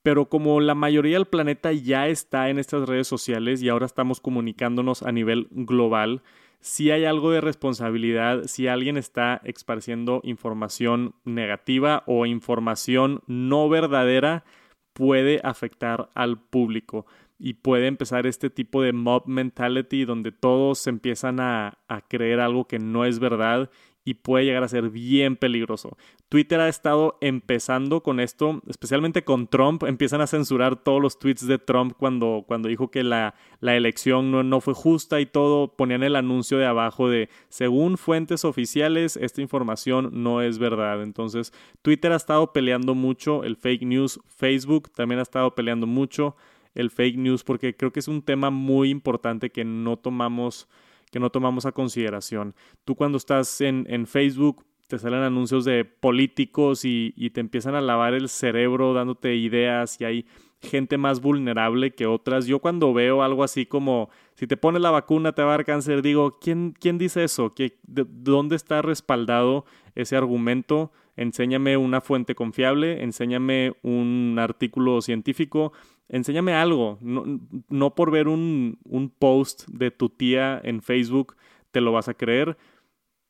Pero 0.02 0.28
como 0.28 0.60
la 0.60 0.74
mayoría 0.74 1.16
del 1.16 1.26
planeta 1.26 1.72
ya 1.72 2.06
está 2.06 2.48
en 2.48 2.58
estas 2.58 2.88
redes 2.88 3.08
sociales 3.08 3.60
y 3.60 3.68
ahora 3.68 3.86
estamos 3.86 4.20
comunicándonos 4.20 5.02
a 5.02 5.10
nivel 5.10 5.48
global, 5.50 6.22
si 6.60 6.90
hay 6.90 7.04
algo 7.04 7.30
de 7.30 7.40
responsabilidad, 7.40 8.44
si 8.44 8.68
alguien 8.68 8.96
está 8.96 9.40
esparciendo 9.44 10.20
información 10.24 11.14
negativa 11.24 12.02
o 12.06 12.26
información 12.26 13.22
no 13.26 13.68
verdadera, 13.68 14.44
puede 14.92 15.40
afectar 15.44 16.08
al 16.14 16.40
público 16.40 17.06
y 17.38 17.54
puede 17.54 17.86
empezar 17.86 18.26
este 18.26 18.50
tipo 18.50 18.82
de 18.82 18.92
mob 18.92 19.24
mentality 19.26 20.04
donde 20.04 20.32
todos 20.32 20.86
empiezan 20.86 21.40
a, 21.40 21.78
a 21.88 22.00
creer 22.02 22.40
algo 22.40 22.66
que 22.66 22.78
no 22.78 23.04
es 23.04 23.18
verdad 23.18 23.70
y 24.06 24.14
puede 24.14 24.44
llegar 24.44 24.62
a 24.62 24.68
ser 24.68 24.88
bien 24.88 25.34
peligroso. 25.34 25.99
Twitter 26.28 26.61
ha 26.61 26.68
estado 26.68 27.18
empezando 27.20 28.04
con 28.04 28.20
esto, 28.20 28.62
especialmente 28.68 29.25
con 29.25 29.49
Trump. 29.49 29.82
Empiezan 29.82 30.20
a 30.20 30.28
censurar 30.28 30.76
todos 30.76 31.02
los 31.02 31.18
tweets 31.18 31.44
de 31.44 31.58
Trump 31.58 31.94
cuando, 31.99 32.44
cuando 32.46 32.68
dijo 32.68 32.88
que 32.88 33.02
la, 33.02 33.34
la 33.58 33.75
elección 33.75 34.30
no, 34.30 34.44
no, 34.44 34.61
fue 34.61 34.75
justa 34.75 35.20
y 35.20 35.26
todo. 35.26 35.75
Ponían 35.75 36.04
el 36.04 36.14
anuncio 36.14 36.56
de 36.56 36.66
abajo 36.66 37.08
de, 37.08 37.28
según 37.49 37.99
fuentes 37.99 38.44
oficiales, 38.44 39.16
esta 39.16 39.42
información 39.42 40.11
no 40.12 40.40
es 40.40 40.61
verdad. 40.61 41.02
Entonces, 41.02 41.52
Twitter 41.82 42.12
ha 42.12 42.16
estado 42.16 42.52
peleando 42.52 42.94
mucho 42.94 43.42
el 43.42 43.56
fake 43.56 43.82
news. 43.82 44.20
Facebook 44.28 44.88
también 44.92 45.18
ha 45.18 45.22
estado 45.22 45.56
peleando 45.56 45.88
mucho 45.88 46.37
el 46.76 46.90
fake 46.90 47.16
news 47.16 47.42
porque 47.42 47.76
creo 47.76 47.92
que 47.92 48.00
es 48.00 48.09
un 48.09 48.23
tema 48.23 48.50
muy 48.50 48.90
importante 48.90 49.50
que 49.50 49.64
no 49.64 49.97
tomamos 49.97 50.68
que 51.11 51.21
no 51.21 51.30
tomamos 51.30 51.66
a 51.66 51.73
consideración. 51.73 52.54
Tú 52.85 52.97
cuando 52.97 53.16
estás 53.16 53.61
en, 53.61 53.87
en 53.88 54.06
Facebook 54.06 54.64
te 54.88 54.99
salen 54.99 55.23
anuncios 55.23 55.64
de 55.64 55.85
políticos 55.85 56.85
y, 56.85 57.12
y, 57.16 57.30
te 57.30 57.40
empiezan 57.40 57.75
a 57.75 57.80
lavar 57.80 58.14
el 58.14 58.28
cerebro 58.28 58.92
dándote 58.92 59.35
ideas 59.35 60.00
y 60.00 60.04
hay 60.04 60.26
gente 60.61 60.99
más 60.99 61.21
vulnerable 61.21 61.92
que 61.92 62.06
otras. 62.06 62.47
Yo 62.47 62.61
cuando 62.61 62.92
veo 62.92 63.23
algo 63.23 63.45
así 63.45 63.66
como 63.66 64.11
si 64.35 64.47
te 64.47 64.56
pones 64.56 64.83
la 64.83 64.90
vacuna 64.90 65.33
te 65.33 65.42
va 65.42 65.54
a 65.54 65.56
dar 65.56 65.64
cáncer, 65.64 66.02
digo, 66.02 66.38
¿quién, 66.38 66.75
quién 66.78 66.99
dice 66.99 67.25
eso? 67.25 67.54
¿Qué, 67.54 67.78
de, 67.87 68.04
¿Dónde 68.09 68.56
está 68.56 68.83
respaldado 68.83 69.64
ese 69.95 70.16
argumento? 70.16 70.92
Enséñame 71.16 71.76
una 71.76 72.00
fuente 72.02 72.35
confiable, 72.35 73.02
enséñame 73.02 73.73
un 73.83 74.37
artículo 74.38 75.00
científico, 75.00 75.73
enséñame 76.08 76.54
algo. 76.54 76.98
No, 77.00 77.94
por 77.94 78.10
ver 78.10 78.28
un, 78.28 78.78
un 78.84 79.10
post 79.10 79.66
de 79.68 79.90
tu 79.90 80.08
tía 80.08 80.60
en 80.62 80.82
Facebook 80.82 81.36
te 81.70 81.80
lo 81.80 81.92
vas 81.92 82.08
a 82.08 82.14
creer. 82.14 82.56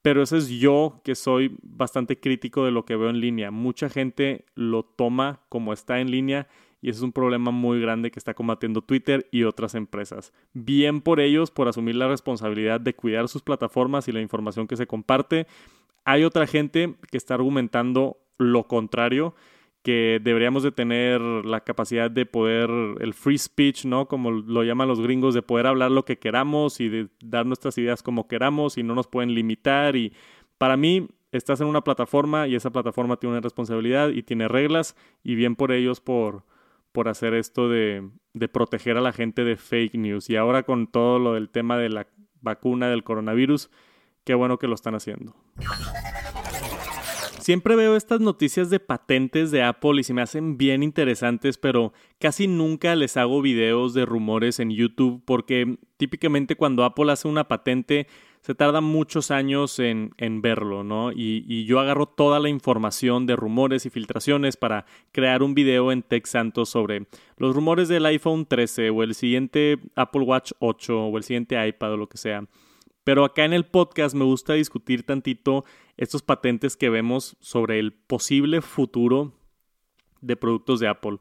Pero 0.02 0.22
ese 0.22 0.36
es 0.38 0.48
yo 0.48 1.00
que 1.02 1.16
soy 1.16 1.56
bastante 1.62 2.20
crítico 2.20 2.64
de 2.64 2.70
lo 2.70 2.84
que 2.84 2.94
veo 2.94 3.10
en 3.10 3.20
línea. 3.20 3.50
Mucha 3.50 3.88
gente 3.88 4.44
lo 4.54 4.84
toma 4.84 5.40
como 5.48 5.72
está 5.72 5.98
en 5.98 6.12
línea 6.12 6.46
y 6.80 6.90
ese 6.90 6.98
es 6.98 7.02
un 7.02 7.12
problema 7.12 7.50
muy 7.50 7.80
grande 7.80 8.12
que 8.12 8.20
está 8.20 8.34
combatiendo 8.34 8.82
Twitter 8.82 9.26
y 9.32 9.42
otras 9.42 9.74
empresas. 9.74 10.32
Bien 10.52 11.00
por 11.00 11.18
ellos 11.18 11.50
por 11.50 11.66
asumir 11.66 11.96
la 11.96 12.06
responsabilidad 12.06 12.80
de 12.80 12.94
cuidar 12.94 13.26
sus 13.28 13.42
plataformas 13.42 14.06
y 14.06 14.12
la 14.12 14.20
información 14.20 14.68
que 14.68 14.76
se 14.76 14.86
comparte. 14.86 15.48
Hay 16.04 16.22
otra 16.22 16.46
gente 16.46 16.94
que 17.10 17.16
está 17.16 17.34
argumentando 17.34 18.18
lo 18.38 18.68
contrario 18.68 19.34
que 19.86 20.20
deberíamos 20.20 20.64
de 20.64 20.72
tener 20.72 21.20
la 21.20 21.60
capacidad 21.60 22.10
de 22.10 22.26
poder, 22.26 22.68
el 22.98 23.14
free 23.14 23.38
speech, 23.38 23.84
¿no? 23.84 24.08
Como 24.08 24.32
lo 24.32 24.64
llaman 24.64 24.88
los 24.88 25.00
gringos, 25.00 25.32
de 25.32 25.42
poder 25.42 25.68
hablar 25.68 25.92
lo 25.92 26.04
que 26.04 26.18
queramos 26.18 26.80
y 26.80 26.88
de 26.88 27.06
dar 27.22 27.46
nuestras 27.46 27.78
ideas 27.78 28.02
como 28.02 28.26
queramos 28.26 28.78
y 28.78 28.82
no 28.82 28.96
nos 28.96 29.06
pueden 29.06 29.32
limitar. 29.32 29.94
Y 29.94 30.12
para 30.58 30.76
mí, 30.76 31.06
estás 31.30 31.60
en 31.60 31.68
una 31.68 31.82
plataforma 31.82 32.48
y 32.48 32.56
esa 32.56 32.70
plataforma 32.70 33.16
tiene 33.18 33.34
una 33.34 33.42
responsabilidad 33.42 34.08
y 34.08 34.24
tiene 34.24 34.48
reglas 34.48 34.96
y 35.22 35.36
bien 35.36 35.54
por 35.54 35.70
ellos 35.70 36.00
por, 36.00 36.42
por 36.90 37.06
hacer 37.08 37.34
esto 37.34 37.68
de, 37.68 38.10
de 38.34 38.48
proteger 38.48 38.96
a 38.96 39.00
la 39.00 39.12
gente 39.12 39.44
de 39.44 39.54
fake 39.54 39.94
news. 39.94 40.28
Y 40.30 40.34
ahora 40.34 40.64
con 40.64 40.88
todo 40.88 41.20
lo 41.20 41.34
del 41.34 41.48
tema 41.48 41.78
de 41.78 41.90
la 41.90 42.08
vacuna 42.40 42.88
del 42.88 43.04
coronavirus, 43.04 43.70
qué 44.24 44.34
bueno 44.34 44.58
que 44.58 44.66
lo 44.66 44.74
están 44.74 44.96
haciendo. 44.96 45.36
Siempre 47.46 47.76
veo 47.76 47.94
estas 47.94 48.20
noticias 48.20 48.70
de 48.70 48.80
patentes 48.80 49.52
de 49.52 49.62
Apple 49.62 50.00
y 50.00 50.02
se 50.02 50.12
me 50.12 50.20
hacen 50.20 50.58
bien 50.58 50.82
interesantes, 50.82 51.58
pero 51.58 51.92
casi 52.18 52.48
nunca 52.48 52.96
les 52.96 53.16
hago 53.16 53.40
videos 53.40 53.94
de 53.94 54.04
rumores 54.04 54.58
en 54.58 54.72
YouTube 54.72 55.22
porque 55.24 55.78
típicamente 55.96 56.56
cuando 56.56 56.82
Apple 56.82 57.12
hace 57.12 57.28
una 57.28 57.46
patente 57.46 58.08
se 58.40 58.56
tarda 58.56 58.80
muchos 58.80 59.30
años 59.30 59.78
en, 59.78 60.10
verlo, 60.42 60.82
¿no? 60.82 61.12
Y, 61.12 61.44
y, 61.46 61.66
yo 61.66 61.78
agarro 61.78 62.06
toda 62.06 62.40
la 62.40 62.48
información 62.48 63.26
de 63.26 63.36
rumores 63.36 63.86
y 63.86 63.90
filtraciones 63.90 64.56
para 64.56 64.84
crear 65.12 65.44
un 65.44 65.54
video 65.54 65.92
en 65.92 66.02
Tech 66.02 66.26
Santos 66.26 66.68
sobre 66.70 67.06
los 67.36 67.54
rumores 67.54 67.86
del 67.86 68.06
iPhone 68.06 68.46
13 68.46 68.90
o 68.90 69.04
el 69.04 69.14
siguiente 69.14 69.78
Apple 69.94 70.22
Watch 70.22 70.50
8 70.58 71.00
o 71.00 71.16
el 71.16 71.22
siguiente 71.22 71.64
iPad 71.64 71.92
o 71.92 71.96
lo 71.96 72.08
que 72.08 72.18
sea. 72.18 72.42
Pero 73.06 73.24
acá 73.24 73.44
en 73.44 73.52
el 73.52 73.66
podcast 73.66 74.16
me 74.16 74.24
gusta 74.24 74.54
discutir 74.54 75.04
tantito 75.04 75.64
estos 75.96 76.22
patentes 76.22 76.76
que 76.76 76.90
vemos 76.90 77.36
sobre 77.40 77.78
el 77.78 77.92
posible 77.92 78.60
futuro 78.60 79.32
de 80.20 80.36
productos 80.36 80.80
de 80.80 80.88
Apple. 80.88 81.18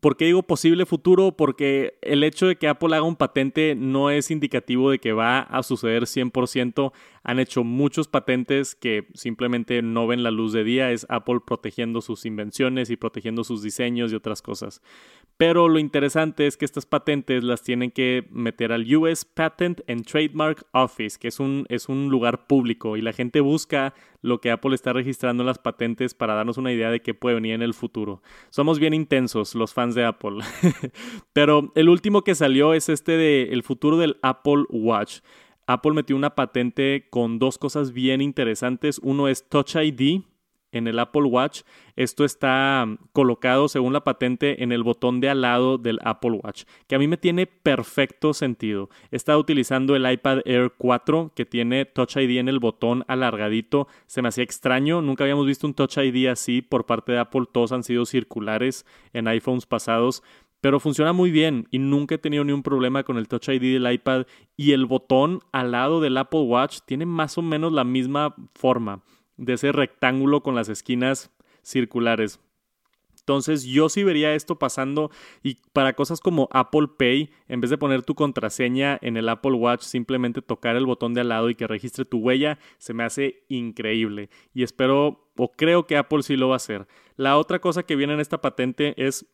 ¿Por 0.00 0.16
qué 0.16 0.24
digo 0.24 0.42
posible 0.42 0.86
futuro? 0.86 1.36
Porque 1.36 1.98
el 2.00 2.24
hecho 2.24 2.46
de 2.46 2.56
que 2.56 2.68
Apple 2.68 2.96
haga 2.96 3.04
un 3.04 3.16
patente 3.16 3.74
no 3.74 4.08
es 4.08 4.30
indicativo 4.30 4.90
de 4.90 4.98
que 4.98 5.12
va 5.12 5.40
a 5.40 5.62
suceder 5.62 6.04
100%. 6.04 6.92
Han 7.22 7.38
hecho 7.38 7.64
muchos 7.64 8.08
patentes 8.08 8.74
que 8.74 9.08
simplemente 9.12 9.82
no 9.82 10.06
ven 10.06 10.22
la 10.22 10.30
luz 10.30 10.54
de 10.54 10.64
día. 10.64 10.90
Es 10.90 11.04
Apple 11.10 11.40
protegiendo 11.46 12.00
sus 12.00 12.24
invenciones 12.24 12.88
y 12.88 12.96
protegiendo 12.96 13.44
sus 13.44 13.62
diseños 13.62 14.10
y 14.10 14.14
otras 14.14 14.40
cosas. 14.40 14.80
Pero 15.40 15.70
lo 15.70 15.78
interesante 15.78 16.46
es 16.46 16.58
que 16.58 16.66
estas 16.66 16.84
patentes 16.84 17.42
las 17.42 17.62
tienen 17.62 17.90
que 17.92 18.28
meter 18.30 18.72
al 18.72 18.94
US 18.94 19.24
Patent 19.24 19.80
and 19.88 20.04
Trademark 20.04 20.66
Office, 20.72 21.18
que 21.18 21.28
es 21.28 21.40
un, 21.40 21.64
es 21.70 21.88
un 21.88 22.10
lugar 22.10 22.46
público 22.46 22.98
y 22.98 23.00
la 23.00 23.14
gente 23.14 23.40
busca 23.40 23.94
lo 24.20 24.42
que 24.42 24.50
Apple 24.50 24.74
está 24.74 24.92
registrando 24.92 25.42
en 25.42 25.46
las 25.46 25.58
patentes 25.58 26.12
para 26.12 26.34
darnos 26.34 26.58
una 26.58 26.74
idea 26.74 26.90
de 26.90 27.00
qué 27.00 27.14
puede 27.14 27.36
venir 27.36 27.54
en 27.54 27.62
el 27.62 27.72
futuro. 27.72 28.20
Somos 28.50 28.78
bien 28.78 28.92
intensos 28.92 29.54
los 29.54 29.72
fans 29.72 29.94
de 29.94 30.04
Apple. 30.04 30.44
Pero 31.32 31.72
el 31.74 31.88
último 31.88 32.20
que 32.20 32.34
salió 32.34 32.74
es 32.74 32.90
este 32.90 33.12
de 33.12 33.44
el 33.44 33.62
futuro 33.62 33.96
del 33.96 34.18
Apple 34.20 34.66
Watch. 34.68 35.20
Apple 35.66 35.92
metió 35.92 36.16
una 36.16 36.34
patente 36.34 37.06
con 37.08 37.38
dos 37.38 37.56
cosas 37.56 37.92
bien 37.92 38.20
interesantes. 38.20 39.00
Uno 39.02 39.26
es 39.26 39.48
Touch 39.48 39.76
ID, 39.76 40.20
en 40.72 40.86
el 40.86 40.98
Apple 40.98 41.24
Watch. 41.24 41.62
Esto 41.96 42.24
está 42.24 42.84
mm, 42.86 42.98
colocado, 43.12 43.68
según 43.68 43.92
la 43.92 44.04
patente, 44.04 44.62
en 44.62 44.72
el 44.72 44.82
botón 44.82 45.20
de 45.20 45.28
al 45.28 45.42
lado 45.42 45.78
del 45.78 45.98
Apple 46.02 46.40
Watch, 46.42 46.64
que 46.86 46.94
a 46.94 46.98
mí 46.98 47.08
me 47.08 47.16
tiene 47.16 47.46
perfecto 47.46 48.32
sentido. 48.34 48.88
He 49.10 49.16
estado 49.16 49.38
utilizando 49.38 49.96
el 49.96 50.10
iPad 50.10 50.40
Air 50.44 50.72
4, 50.76 51.32
que 51.34 51.44
tiene 51.44 51.84
Touch 51.84 52.16
ID 52.16 52.38
en 52.38 52.48
el 52.48 52.58
botón 52.58 53.04
alargadito. 53.08 53.88
Se 54.06 54.22
me 54.22 54.28
hacía 54.28 54.44
extraño, 54.44 55.02
nunca 55.02 55.24
habíamos 55.24 55.46
visto 55.46 55.66
un 55.66 55.74
Touch 55.74 55.98
ID 55.98 56.28
así 56.28 56.62
por 56.62 56.86
parte 56.86 57.12
de 57.12 57.18
Apple. 57.18 57.46
Todos 57.52 57.72
han 57.72 57.82
sido 57.82 58.06
circulares 58.06 58.86
en 59.12 59.28
iPhones 59.28 59.66
pasados. 59.66 60.22
Pero 60.62 60.78
funciona 60.78 61.14
muy 61.14 61.30
bien 61.30 61.68
y 61.70 61.78
nunca 61.78 62.16
he 62.16 62.18
tenido 62.18 62.44
ni 62.44 62.52
un 62.52 62.62
problema 62.62 63.02
con 63.02 63.16
el 63.16 63.28
Touch 63.28 63.48
ID 63.48 63.80
del 63.80 63.90
iPad 63.90 64.26
y 64.58 64.72
el 64.72 64.84
botón 64.84 65.40
al 65.52 65.72
lado 65.72 66.02
del 66.02 66.18
Apple 66.18 66.40
Watch 66.40 66.80
tiene 66.84 67.06
más 67.06 67.38
o 67.38 67.42
menos 67.42 67.72
la 67.72 67.84
misma 67.84 68.34
forma 68.54 69.02
de 69.40 69.54
ese 69.54 69.72
rectángulo 69.72 70.42
con 70.42 70.54
las 70.54 70.68
esquinas 70.68 71.30
circulares. 71.62 72.40
Entonces 73.20 73.64
yo 73.64 73.88
sí 73.88 74.02
vería 74.02 74.34
esto 74.34 74.58
pasando 74.58 75.10
y 75.42 75.58
para 75.72 75.94
cosas 75.94 76.20
como 76.20 76.48
Apple 76.52 76.88
Pay, 76.98 77.30
en 77.48 77.60
vez 77.60 77.70
de 77.70 77.78
poner 77.78 78.02
tu 78.02 78.14
contraseña 78.14 78.98
en 79.02 79.16
el 79.16 79.28
Apple 79.28 79.52
Watch, 79.52 79.82
simplemente 79.82 80.42
tocar 80.42 80.76
el 80.76 80.86
botón 80.86 81.14
de 81.14 81.20
al 81.20 81.28
lado 81.28 81.48
y 81.48 81.54
que 81.54 81.66
registre 81.66 82.04
tu 82.04 82.18
huella, 82.18 82.58
se 82.78 82.92
me 82.92 83.04
hace 83.04 83.44
increíble. 83.48 84.30
Y 84.52 84.62
espero 84.62 85.30
o 85.36 85.52
creo 85.52 85.86
que 85.86 85.96
Apple 85.96 86.22
sí 86.22 86.36
lo 86.36 86.48
va 86.48 86.54
a 86.54 86.56
hacer. 86.56 86.86
La 87.16 87.36
otra 87.38 87.60
cosa 87.60 87.82
que 87.82 87.96
viene 87.96 88.14
en 88.14 88.20
esta 88.20 88.40
patente 88.40 88.94
es 88.96 89.26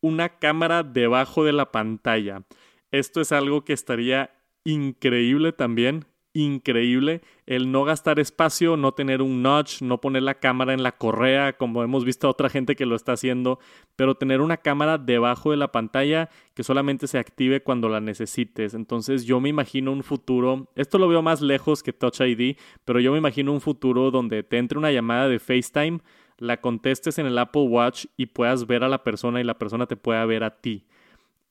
una 0.00 0.38
cámara 0.38 0.82
debajo 0.82 1.44
de 1.44 1.52
la 1.52 1.72
pantalla. 1.72 2.44
Esto 2.90 3.20
es 3.20 3.32
algo 3.32 3.64
que 3.64 3.72
estaría 3.72 4.30
increíble 4.64 5.52
también 5.52 6.06
increíble 6.32 7.22
el 7.46 7.72
no 7.72 7.84
gastar 7.84 8.18
espacio, 8.18 8.76
no 8.76 8.92
tener 8.92 9.22
un 9.22 9.42
notch, 9.42 9.82
no 9.82 10.00
poner 10.00 10.22
la 10.22 10.34
cámara 10.34 10.74
en 10.74 10.82
la 10.82 10.92
correa, 10.92 11.54
como 11.54 11.82
hemos 11.82 12.04
visto 12.04 12.26
a 12.26 12.30
otra 12.30 12.48
gente 12.48 12.76
que 12.76 12.86
lo 12.86 12.94
está 12.94 13.12
haciendo, 13.12 13.58
pero 13.96 14.14
tener 14.14 14.40
una 14.40 14.58
cámara 14.58 14.98
debajo 14.98 15.50
de 15.50 15.56
la 15.56 15.72
pantalla 15.72 16.28
que 16.54 16.62
solamente 16.62 17.06
se 17.06 17.18
active 17.18 17.62
cuando 17.62 17.88
la 17.88 18.00
necesites. 18.00 18.74
Entonces 18.74 19.24
yo 19.24 19.40
me 19.40 19.48
imagino 19.48 19.92
un 19.92 20.02
futuro, 20.02 20.68
esto 20.76 20.98
lo 20.98 21.08
veo 21.08 21.22
más 21.22 21.40
lejos 21.40 21.82
que 21.82 21.92
Touch 21.92 22.20
ID, 22.20 22.56
pero 22.84 23.00
yo 23.00 23.12
me 23.12 23.18
imagino 23.18 23.52
un 23.52 23.60
futuro 23.60 24.10
donde 24.10 24.42
te 24.42 24.58
entre 24.58 24.78
una 24.78 24.92
llamada 24.92 25.28
de 25.28 25.38
FaceTime, 25.38 26.00
la 26.38 26.60
contestes 26.60 27.18
en 27.18 27.26
el 27.26 27.38
Apple 27.38 27.62
Watch 27.62 28.06
y 28.16 28.26
puedas 28.26 28.66
ver 28.66 28.84
a 28.84 28.88
la 28.88 29.02
persona 29.02 29.40
y 29.40 29.44
la 29.44 29.58
persona 29.58 29.86
te 29.86 29.96
pueda 29.96 30.24
ver 30.24 30.44
a 30.44 30.60
ti. 30.60 30.84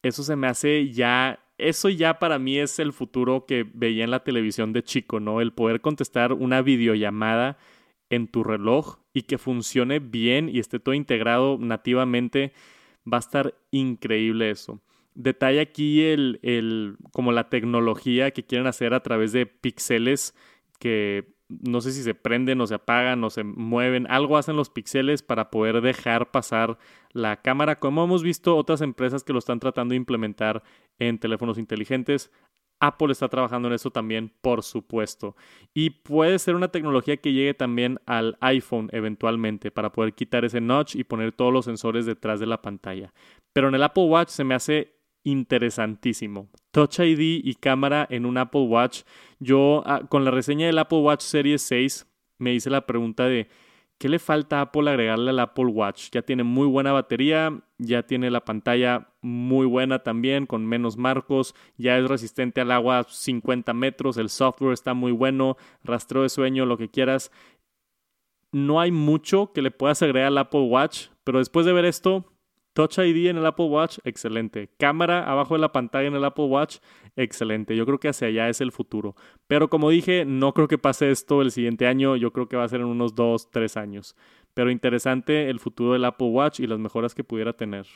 Eso 0.02 0.24
se 0.24 0.36
me 0.36 0.48
hace 0.48 0.92
ya 0.92 1.40
eso 1.58 1.90
ya 1.90 2.20
para 2.20 2.40
mí 2.40 2.58
es 2.60 2.80
el 2.80 2.94
futuro 2.94 3.46
que 3.46 3.66
veía 3.74 4.04
en 4.04 4.12
la 4.12 4.24
televisión 4.24 4.74
de 4.74 4.84
chico, 4.84 5.20
¿no? 5.20 5.42
El 5.42 5.54
poder 5.54 5.82
contestar 5.82 6.34
una 6.34 6.62
videollamada 6.62 7.58
en 8.10 8.28
tu 8.28 8.44
reloj 8.44 9.00
y 9.14 9.24
que 9.24 9.38
funcione 9.38 10.00
bien 10.00 10.50
y 10.50 10.60
esté 10.60 10.80
todo 10.80 10.94
integrado 10.94 11.58
nativamente, 11.60 12.54
va 13.12 13.18
a 13.18 13.20
estar 13.20 13.56
increíble 13.72 14.52
eso. 14.52 14.82
Detalle 15.16 15.60
aquí 15.60 16.04
el, 16.04 16.40
el, 16.44 16.98
como 17.12 17.32
la 17.32 17.50
tecnología 17.50 18.32
que 18.32 18.46
quieren 18.46 18.68
hacer 18.68 18.94
a 18.94 19.02
través 19.02 19.32
de 19.32 19.48
píxeles 19.48 20.36
que 20.80 21.37
no 21.50 21.82
sé 21.82 21.92
si 21.92 22.04
se 22.04 22.14
prenden 22.14 22.60
o 22.62 22.68
se 22.68 22.76
apagan 22.76 23.24
o 23.24 23.30
se 23.30 23.44
mueven, 23.44 24.06
algo 24.10 24.38
hacen 24.38 24.56
los 24.56 24.70
píxeles 24.70 25.24
para 25.24 25.50
poder 25.50 25.82
dejar 25.82 26.32
pasar 26.32 26.78
la 27.12 27.42
cámara, 27.42 27.80
como 27.80 28.04
hemos 28.04 28.24
visto 28.24 28.56
otras 28.56 28.82
empresas 28.82 29.24
que 29.24 29.34
lo 29.34 29.40
están 29.40 29.60
tratando 29.60 29.94
de 29.94 29.98
implementar 29.98 30.64
en 31.00 31.20
teléfonos 31.20 31.58
inteligentes. 31.58 32.32
Apple 32.80 33.12
está 33.12 33.28
trabajando 33.28 33.68
en 33.68 33.74
eso 33.74 33.90
también, 33.90 34.32
por 34.42 34.62
supuesto. 34.62 35.36
Y 35.74 35.90
puede 35.90 36.38
ser 36.38 36.56
una 36.56 36.68
tecnología 36.68 37.18
que 37.18 37.34
llegue 37.34 37.56
también 37.56 38.00
al 38.06 38.38
iPhone 38.40 38.90
eventualmente 38.92 39.72
para 39.72 39.92
poder 39.92 40.14
quitar 40.14 40.46
ese 40.46 40.62
notch 40.62 40.96
y 40.96 41.04
poner 41.04 41.32
todos 41.32 41.52
los 41.52 41.66
sensores 41.66 42.06
detrás 42.06 42.40
de 42.40 42.46
la 42.46 42.62
pantalla. 42.62 43.14
Pero 43.52 43.70
en 43.70 43.76
el 43.76 43.84
Apple 43.84 44.06
Watch 44.06 44.30
se 44.30 44.44
me 44.44 44.54
hace 44.54 44.94
interesantísimo. 45.24 46.50
Touch 46.78 47.00
ID 47.00 47.42
y 47.44 47.56
cámara 47.56 48.06
en 48.08 48.28
un 48.28 48.38
Apple 48.38 48.62
Watch. 48.62 49.02
Yo 49.40 49.82
ah, 49.88 50.02
con 50.08 50.24
la 50.24 50.30
reseña 50.30 50.68
del 50.68 50.78
Apple 50.78 51.00
Watch 51.00 51.22
Series 51.22 51.64
6 51.64 52.06
me 52.38 52.54
hice 52.54 52.70
la 52.70 52.86
pregunta 52.86 53.26
de 53.26 53.48
¿qué 53.98 54.08
le 54.10 54.20
falta 54.20 54.60
a 54.60 54.62
Apple 54.62 54.88
agregarle 54.88 55.32
al 55.32 55.40
Apple 55.40 55.66
Watch? 55.66 56.12
Ya 56.12 56.22
tiene 56.22 56.44
muy 56.44 56.68
buena 56.68 56.92
batería, 56.92 57.64
ya 57.80 58.04
tiene 58.04 58.30
la 58.30 58.46
pantalla 58.46 59.08
muy 59.24 59.66
buena 59.66 60.04
también, 60.04 60.46
con 60.46 60.68
menos 60.68 60.98
marcos, 60.98 61.56
ya 61.78 61.98
es 61.98 62.08
resistente 62.08 62.62
al 62.62 62.70
agua 62.70 63.08
50 63.10 63.74
metros, 63.74 64.18
el 64.18 64.30
software 64.30 64.74
está 64.74 64.94
muy 64.94 65.12
bueno, 65.12 65.58
rastreo 65.84 66.22
de 66.22 66.30
sueño, 66.30 66.68
lo 66.68 66.78
que 66.78 66.92
quieras. 66.92 67.32
No 68.52 68.80
hay 68.80 68.92
mucho 68.92 69.52
que 69.52 69.64
le 69.64 69.72
puedas 69.72 70.04
agregar 70.04 70.28
al 70.28 70.38
Apple 70.38 70.62
Watch, 70.62 71.08
pero 71.24 71.40
después 71.40 71.66
de 71.66 71.74
ver 71.74 71.86
esto, 71.86 72.37
Touch 72.78 73.00
ID 73.00 73.26
en 73.26 73.38
el 73.38 73.46
Apple 73.48 73.66
Watch, 73.66 73.98
excelente. 74.04 74.70
Cámara 74.78 75.28
abajo 75.28 75.56
de 75.56 75.62
la 75.62 75.72
pantalla 75.72 76.10
en 76.10 76.14
el 76.14 76.24
Apple 76.24 76.46
Watch, 76.46 76.78
excelente. 77.16 77.76
Yo 77.76 77.88
creo 77.88 78.00
que 78.00 78.10
hacia 78.10 78.28
allá 78.28 78.50
es 78.50 78.62
el 78.62 78.72
futuro. 78.72 79.16
Pero 79.48 79.68
como 79.68 79.90
dije, 79.90 80.26
no 80.26 80.54
creo 80.54 80.68
que 80.68 80.78
pase 80.78 81.10
esto 81.10 81.42
el 81.42 81.50
siguiente 81.50 81.88
año. 81.88 82.16
Yo 82.18 82.32
creo 82.32 82.48
que 82.48 82.56
va 82.56 82.66
a 82.66 82.68
ser 82.68 82.82
en 82.82 82.86
unos 82.86 83.16
2, 83.16 83.50
3 83.50 83.78
años. 83.78 84.16
Pero 84.54 84.70
interesante 84.70 85.50
el 85.50 85.60
futuro 85.60 85.94
del 85.94 86.06
Apple 86.06 86.28
Watch 86.28 86.60
y 86.60 86.68
las 86.68 86.78
mejoras 86.78 87.16
que 87.16 87.24
pudiera 87.24 87.54
tener. 87.54 87.88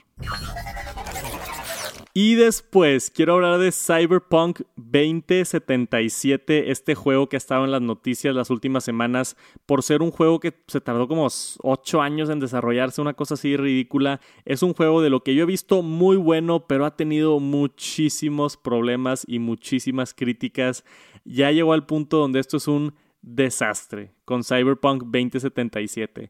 Y 2.14 2.36
después 2.36 3.10
quiero 3.10 3.36
hablar 3.36 3.58
de 3.58 3.72
Cyberpunk 3.72 4.64
2077, 4.76 6.70
este 6.70 6.94
juego 6.94 7.30
que 7.30 7.38
ha 7.38 7.40
estado 7.40 7.64
en 7.64 7.72
las 7.72 7.82
noticias 7.82 8.36
las 8.36 8.50
últimas 8.50 8.84
semanas 8.84 9.38
por 9.66 9.82
ser 9.82 10.02
un 10.02 10.12
juego 10.12 10.42
que 10.42 10.54
se 10.68 10.82
tardó 10.82 11.08
como 11.08 11.30
8 11.62 12.02
años 12.02 12.30
en 12.30 12.42
desarrollarse, 12.42 13.00
una 13.00 13.14
cosa 13.14 13.36
así 13.36 13.56
ridícula. 13.56 14.20
Es 14.44 14.62
un 14.62 14.74
juego 14.74 15.02
de 15.02 15.10
lo 15.10 15.24
que 15.24 15.36
yo 15.36 15.44
he 15.44 15.46
visto 15.46 15.84
muy 15.84 16.18
bueno, 16.18 16.68
pero 16.68 16.86
ha 16.86 16.98
tenido 16.98 17.40
muchísimos 17.40 18.58
problemas 18.58 19.24
y 19.26 19.40
muchísimas 19.40 20.14
críticas. 20.14 20.84
Ya 21.24 21.50
llegó 21.52 21.72
al 21.72 21.86
punto 21.86 22.18
donde 22.18 22.42
esto 22.42 22.58
es 22.58 22.68
un 22.68 22.94
desastre 23.22 24.12
con 24.26 24.44
Cyberpunk 24.44 25.04
2077 25.04 26.30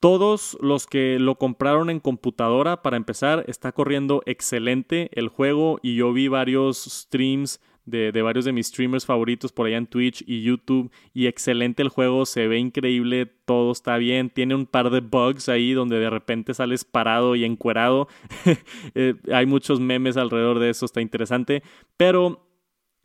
Todos 0.00 0.56
los 0.62 0.86
que 0.86 1.18
lo 1.18 1.34
compraron 1.36 1.90
en 1.90 2.00
computadora, 2.00 2.80
para 2.80 2.96
empezar, 2.96 3.44
está 3.48 3.72
corriendo 3.72 4.22
excelente 4.24 5.10
el 5.12 5.28
juego 5.28 5.78
y 5.82 5.94
yo 5.94 6.12
vi 6.14 6.28
varios 6.28 6.84
streams 6.84 7.60
de, 7.84 8.22
varios 8.22 8.44
de 8.44 8.52
mis 8.52 8.68
streamers 8.68 9.04
favoritos 9.04 9.52
por 9.52 9.66
allá 9.66 9.76
en 9.76 9.86
Twitch 9.86 10.24
y 10.26 10.42
YouTube 10.42 10.90
y 11.12 11.26
excelente 11.26 11.82
el 11.82 11.88
juego, 11.88 12.24
se 12.24 12.46
ve 12.48 12.58
increíble, 12.58 13.26
todo 13.26 13.72
está 13.72 13.98
bien, 13.98 14.30
tiene 14.30 14.54
un 14.54 14.66
par 14.66 14.90
de 14.90 15.00
bugs 15.00 15.48
ahí 15.48 15.72
donde 15.72 15.98
de 15.98 16.08
repente 16.08 16.54
sales 16.54 16.84
parado 16.84 17.36
y 17.36 17.44
encuerado, 17.44 18.08
eh, 18.94 19.14
hay 19.32 19.46
muchos 19.46 19.80
memes 19.80 20.16
alrededor 20.16 20.60
de 20.60 20.70
eso, 20.70 20.86
está 20.86 21.00
interesante, 21.00 21.62
pero 21.96 22.46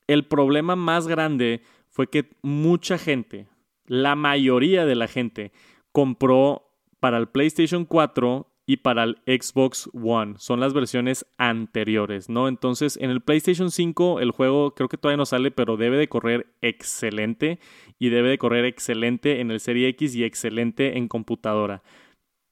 el 0.08 0.26
problema 0.26 0.76
más 0.76 1.08
grande 1.08 1.62
fue 1.90 2.08
que 2.08 2.30
mucha 2.42 2.98
gente, 2.98 3.48
la 3.86 4.16
mayoría 4.16 4.86
de 4.86 4.96
la 4.96 5.08
gente, 5.08 5.52
compró 5.92 6.65
para 7.06 7.20
el 7.20 7.28
PlayStation 7.28 7.86
4 7.86 8.52
y 8.66 8.78
para 8.78 9.04
el 9.04 9.18
Xbox 9.28 9.92
One. 9.94 10.34
Son 10.40 10.60
las 10.60 10.74
versiones 10.74 11.28
anteriores, 11.38 12.30
¿no? 12.30 12.48
Entonces, 12.48 12.98
en 12.98 13.12
el 13.12 13.22
PlayStation 13.22 13.70
5 13.70 14.22
el 14.22 14.32
juego 14.32 14.74
creo 14.74 14.90
que 14.90 14.98
todavía 14.98 15.18
no 15.18 15.28
sale, 15.28 15.52
pero 15.52 15.78
debe 15.78 15.98
de 15.98 16.10
correr 16.10 16.48
excelente 16.64 17.60
y 18.00 18.10
debe 18.10 18.30
de 18.30 18.40
correr 18.40 18.66
excelente 18.66 19.40
en 19.40 19.52
el 19.52 19.60
Serie 19.60 19.88
X 19.90 20.16
y 20.16 20.24
excelente 20.24 20.98
en 20.98 21.08
computadora. 21.08 21.84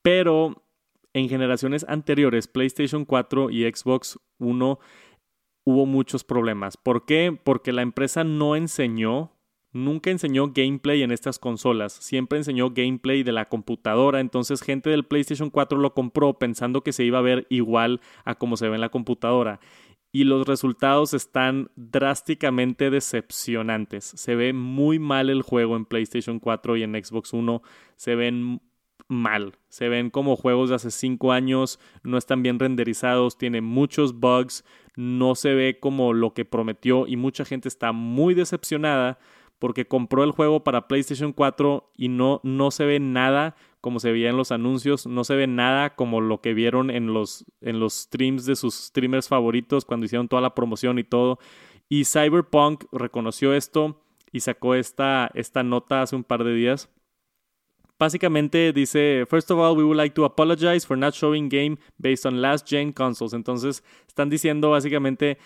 Pero 0.03 0.63
en 1.13 1.29
generaciones 1.29 1.83
anteriores, 1.89 2.47
PlayStation 2.47 3.05
4 3.05 3.49
y 3.49 3.63
Xbox 3.63 4.19
1 4.37 4.77
hubo 5.65 5.85
muchos 5.87 6.23
problemas. 6.23 6.77
¿Por 6.77 7.07
qué? 7.07 7.35
Porque 7.43 7.71
la 7.71 7.81
empresa 7.81 8.23
no 8.23 8.55
enseñó 8.55 9.31
nunca 9.73 10.11
enseñó 10.11 10.51
gameplay 10.53 11.01
en 11.03 11.11
estas 11.11 11.39
consolas, 11.39 11.93
siempre 11.93 12.37
enseñó 12.37 12.69
gameplay 12.69 13.23
de 13.23 13.31
la 13.31 13.49
computadora, 13.49 14.19
entonces 14.19 14.61
gente 14.61 14.89
del 14.89 15.03
PlayStation 15.03 15.49
4 15.49 15.77
lo 15.79 15.93
compró 15.93 16.37
pensando 16.37 16.81
que 16.81 16.93
se 16.93 17.03
iba 17.03 17.17
a 17.17 17.23
ver 17.23 17.47
igual 17.49 17.99
a 18.23 18.35
como 18.35 18.55
se 18.55 18.69
ve 18.69 18.75
en 18.75 18.81
la 18.81 18.89
computadora. 18.89 19.59
Y 20.15 20.25
los 20.25 20.45
resultados 20.45 21.15
están 21.15 21.71
drásticamente 21.75 22.91
decepcionantes. 22.91 24.05
Se 24.05 24.35
ve 24.35 24.53
muy 24.53 24.99
mal 24.99 25.31
el 25.31 25.41
juego 25.41 25.75
en 25.75 25.85
PlayStation 25.85 26.39
4 26.39 26.77
y 26.77 26.83
en 26.83 27.03
Xbox 27.03 27.33
1. 27.33 27.63
Se 27.95 28.13
ven 28.13 28.61
mal. 29.07 29.57
Se 29.69 29.89
ven 29.89 30.11
como 30.11 30.35
juegos 30.35 30.69
de 30.69 30.75
hace 30.75 30.91
5 30.91 31.31
años, 31.31 31.79
no 32.03 32.19
están 32.19 32.43
bien 32.43 32.59
renderizados, 32.59 33.39
tiene 33.39 33.61
muchos 33.61 34.19
bugs, 34.19 34.63
no 34.95 35.33
se 35.33 35.55
ve 35.55 35.79
como 35.79 36.13
lo 36.13 36.35
que 36.35 36.45
prometió 36.45 37.07
y 37.07 37.15
mucha 37.15 37.43
gente 37.43 37.67
está 37.67 37.91
muy 37.91 38.35
decepcionada 38.35 39.17
porque 39.63 39.87
compró 39.87 40.25
el 40.25 40.31
juego 40.31 40.61
para 40.65 40.89
PlayStation 40.89 41.31
4 41.31 41.89
y 41.95 42.09
no, 42.09 42.41
no 42.43 42.69
se 42.69 42.85
ve 42.85 42.99
nada 42.99 43.55
como 43.79 44.01
se 44.01 44.11
veía 44.11 44.29
en 44.29 44.35
los 44.35 44.51
anuncios, 44.51 45.07
no 45.07 45.23
se 45.23 45.37
ve 45.37 45.47
nada 45.47 45.95
como 45.95 46.19
lo 46.19 46.41
que 46.41 46.53
vieron 46.53 46.89
en 46.89 47.13
los, 47.13 47.45
en 47.61 47.79
los 47.79 47.93
streams 47.93 48.45
de 48.45 48.57
sus 48.57 48.75
streamers 48.75 49.29
favoritos 49.29 49.85
cuando 49.85 50.05
hicieron 50.05 50.27
toda 50.27 50.41
la 50.41 50.53
promoción 50.53 50.99
y 50.99 51.05
todo. 51.05 51.39
Y 51.87 52.03
Cyberpunk 52.03 52.83
reconoció 52.91 53.53
esto 53.53 54.01
y 54.33 54.41
sacó 54.41 54.75
esta, 54.75 55.31
esta 55.33 55.63
nota 55.63 56.01
hace 56.01 56.17
un 56.17 56.25
par 56.25 56.43
de 56.43 56.53
días. 56.55 56.89
Básicamente 57.97 58.73
dice, 58.73 59.25
first 59.29 59.49
of 59.49 59.59
all, 59.59 59.77
we 59.77 59.85
would 59.85 59.95
like 59.95 60.13
to 60.13 60.25
apologize 60.25 60.85
for 60.85 60.97
not 60.97 61.13
showing 61.13 61.47
game 61.47 61.77
based 61.97 62.25
on 62.25 62.41
last 62.41 62.67
gen 62.67 62.91
consoles. 62.91 63.31
Entonces, 63.31 63.81
están 64.09 64.29
diciendo 64.29 64.71
básicamente, 64.71 65.37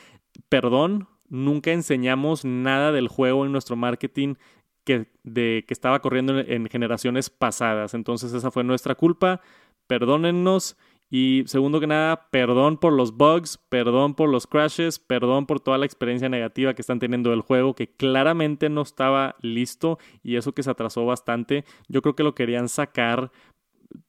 perdón 0.49 1.07
nunca 1.29 1.71
enseñamos 1.71 2.45
nada 2.45 2.91
del 2.91 3.07
juego 3.07 3.45
en 3.45 3.51
nuestro 3.51 3.75
marketing 3.75 4.35
que, 4.83 5.07
de, 5.23 5.65
que 5.67 5.73
estaba 5.73 5.99
corriendo 6.01 6.39
en, 6.39 6.51
en 6.51 6.67
generaciones 6.69 7.29
pasadas. 7.29 7.93
Entonces 7.93 8.33
esa 8.33 8.51
fue 8.51 8.63
nuestra 8.63 8.95
culpa. 8.95 9.41
Perdónennos. 9.87 10.77
Y 11.09 11.43
segundo 11.45 11.79
que 11.79 11.87
nada, 11.87 12.29
perdón 12.31 12.77
por 12.77 12.91
los 12.91 13.15
bugs, 13.15 13.57
perdón 13.69 14.13
por 14.13 14.27
los 14.27 14.45
crashes, 14.45 14.99
perdón 14.99 15.45
por 15.45 15.61
toda 15.61 15.77
la 15.77 15.85
experiencia 15.85 16.27
negativa 16.27 16.73
que 16.73 16.81
están 16.81 16.99
teniendo 16.99 17.29
del 17.29 17.39
juego, 17.39 17.75
que 17.75 17.87
claramente 17.87 18.69
no 18.69 18.81
estaba 18.81 19.35
listo 19.41 19.99
y 20.21 20.35
eso 20.35 20.51
que 20.51 20.63
se 20.63 20.71
atrasó 20.71 21.05
bastante. 21.05 21.63
Yo 21.87 22.01
creo 22.01 22.15
que 22.15 22.23
lo 22.23 22.35
querían 22.35 22.67
sacar 22.67 23.31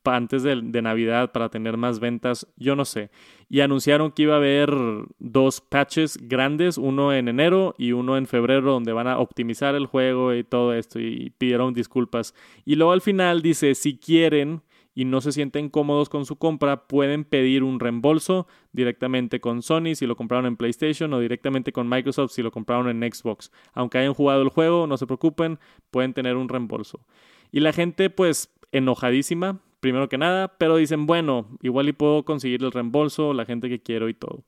antes 0.05 0.43
de, 0.43 0.83
Navidad 0.83 1.33
para 1.33 1.49
tener 1.49 1.77
más 1.77 2.01
ventas, 2.01 2.47
yo 2.57 2.77
no 2.77 2.85
sé. 2.85 3.11
Y 3.49 3.61
anunciaron 3.61 4.13
que 4.13 4.23
iba 4.23 4.35
a 4.35 4.39
haber 4.39 4.71
dos 5.19 5.61
patches 5.61 6.19
grandes, 6.21 6.79
uno 6.79 7.13
en 7.13 7.29
enero 7.29 7.75
y 7.79 7.93
uno 7.93 8.17
en 8.17 8.27
febrero, 8.27 8.73
donde 8.73 8.93
van 8.93 9.07
a 9.07 9.19
optimizar 9.19 9.75
el 9.75 9.87
juego 9.87 10.35
y 10.35 10.45
todo 10.45 10.75
esto, 10.75 11.01
y 11.01 11.31
pidieron 11.39 11.75
disculpas. 11.75 12.35
Y 12.65 12.77
luego 12.77 12.93
al 12.93 13.01
final 13.01 13.43
dice, 13.43 13.75
si 13.75 13.99
quieren 13.99 14.63
y 14.99 15.05
no 15.05 15.21
se 15.21 15.31
sienten 15.31 15.69
cómodos 15.69 16.09
con 16.09 16.27
su 16.27 16.39
compra, 16.39 16.89
pueden 16.89 17.23
pedir 17.25 17.63
un 17.63 17.79
reembolso 17.79 18.49
directamente 18.73 19.41
con 19.41 19.63
Sony 19.63 19.95
si 19.95 20.09
lo 20.09 20.17
compraron 20.17 20.47
en 20.47 20.57
PlayStation 20.57 21.13
o 21.15 21.21
directamente 21.21 21.71
con 21.71 21.89
Microsoft 21.89 22.33
si 22.33 22.43
lo 22.43 22.51
compraron 22.51 22.89
en 22.89 23.13
Xbox. 23.13 23.53
Aunque 23.75 23.99
hayan 23.99 24.13
jugado 24.13 24.43
el 24.43 24.49
juego, 24.49 24.89
no 24.89 24.97
se 24.97 25.07
preocupen, 25.07 25.61
pueden 25.93 26.15
tener 26.15 26.37
un 26.37 26.49
reembolso. 26.49 27.07
Y 27.53 27.61
la 27.61 27.73
gente 27.73 28.11
pues 28.11 28.53
enojadísima 28.73 29.61
primero 29.81 30.09
que 30.09 30.19
nada, 30.19 30.57
pero 30.59 30.77
dicen, 30.77 31.07
bueno, 31.07 31.59
igual 31.63 31.89
y 31.89 31.93
puedo 31.93 32.25
conseguir 32.25 32.63
el 32.63 32.73
reembolso, 32.73 33.33
la 33.33 33.45
gente 33.45 33.69
que 33.69 33.83
quiero 33.83 34.09
y 34.09 34.15
todo. 34.15 34.45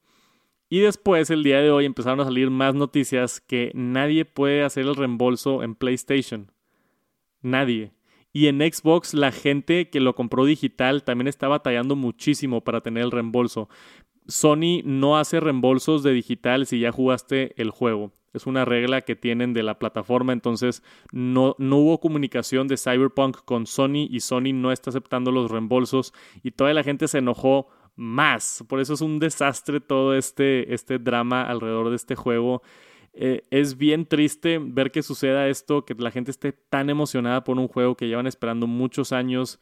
Y 0.68 0.80
después, 0.80 1.30
el 1.30 1.42
día 1.42 1.60
de 1.60 1.70
hoy, 1.70 1.84
empezaron 1.84 2.20
a 2.20 2.24
salir 2.24 2.50
más 2.50 2.74
noticias 2.74 3.40
que 3.40 3.72
nadie 3.74 4.24
puede 4.24 4.62
hacer 4.62 4.86
el 4.86 4.94
reembolso 4.94 5.62
en 5.62 5.74
PlayStation. 5.74 6.52
Nadie. 7.42 7.92
Y 8.32 8.46
en 8.46 8.60
Xbox 8.60 9.12
la 9.12 9.32
gente 9.32 9.90
que 9.90 9.98
lo 9.98 10.14
compró 10.14 10.44
digital 10.44 11.02
también 11.02 11.26
está 11.26 11.48
batallando 11.48 11.96
muchísimo 11.96 12.62
para 12.62 12.80
tener 12.80 13.02
el 13.02 13.10
reembolso. 13.10 13.68
Sony 14.28 14.82
no 14.84 15.18
hace 15.18 15.40
reembolsos 15.40 16.04
de 16.04 16.12
digital 16.12 16.66
si 16.66 16.78
ya 16.78 16.92
jugaste 16.92 17.60
el 17.60 17.70
juego. 17.70 18.12
Es 18.32 18.46
una 18.46 18.64
regla 18.64 19.02
que 19.02 19.16
tienen 19.16 19.52
de 19.54 19.62
la 19.62 19.78
plataforma, 19.78 20.32
entonces 20.32 20.82
no, 21.12 21.56
no 21.58 21.76
hubo 21.78 22.00
comunicación 22.00 22.68
de 22.68 22.76
Cyberpunk 22.76 23.38
con 23.44 23.66
Sony 23.66 24.06
y 24.08 24.20
Sony 24.20 24.52
no 24.54 24.72
está 24.72 24.90
aceptando 24.90 25.32
los 25.32 25.50
reembolsos 25.50 26.14
y 26.42 26.52
toda 26.52 26.72
la 26.72 26.82
gente 26.84 27.08
se 27.08 27.18
enojó 27.18 27.68
más. 27.96 28.64
Por 28.68 28.80
eso 28.80 28.94
es 28.94 29.00
un 29.00 29.18
desastre 29.18 29.80
todo 29.80 30.14
este, 30.14 30.72
este 30.74 30.98
drama 30.98 31.42
alrededor 31.42 31.90
de 31.90 31.96
este 31.96 32.14
juego. 32.14 32.62
Eh, 33.12 33.42
es 33.50 33.76
bien 33.76 34.06
triste 34.06 34.58
ver 34.62 34.92
que 34.92 35.02
suceda 35.02 35.48
esto, 35.48 35.84
que 35.84 35.94
la 35.94 36.10
gente 36.10 36.30
esté 36.30 36.52
tan 36.52 36.90
emocionada 36.90 37.42
por 37.44 37.58
un 37.58 37.68
juego 37.68 37.96
que 37.96 38.06
llevan 38.06 38.26
esperando 38.26 38.66
muchos 38.66 39.12
años 39.12 39.58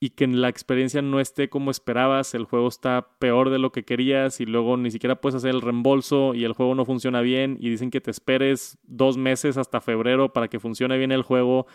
y 0.00 0.10
que 0.10 0.26
la 0.28 0.48
experiencia 0.48 1.02
no 1.02 1.18
esté 1.18 1.48
como 1.48 1.70
esperabas, 1.70 2.34
el 2.34 2.44
juego 2.44 2.68
está 2.68 3.08
peor 3.18 3.50
de 3.50 3.58
lo 3.58 3.72
que 3.72 3.84
querías 3.84 4.40
y 4.40 4.46
luego 4.46 4.76
ni 4.76 4.90
siquiera 4.90 5.20
puedes 5.20 5.34
hacer 5.36 5.50
el 5.50 5.60
reembolso 5.60 6.34
y 6.34 6.44
el 6.44 6.52
juego 6.52 6.74
no 6.74 6.84
funciona 6.84 7.20
bien 7.20 7.56
y 7.60 7.68
dicen 7.68 7.90
que 7.90 8.00
te 8.00 8.10
esperes 8.10 8.78
dos 8.84 9.16
meses 9.16 9.56
hasta 9.56 9.80
febrero 9.80 10.32
para 10.32 10.48
que 10.48 10.60
funcione 10.60 10.96
bien 10.98 11.10
el 11.10 11.22
juego. 11.22 11.66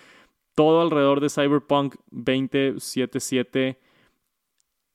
Todo 0.55 0.81
alrededor 0.81 1.19
de 1.19 1.29
Cyberpunk 1.29 1.95
2077 2.11 3.79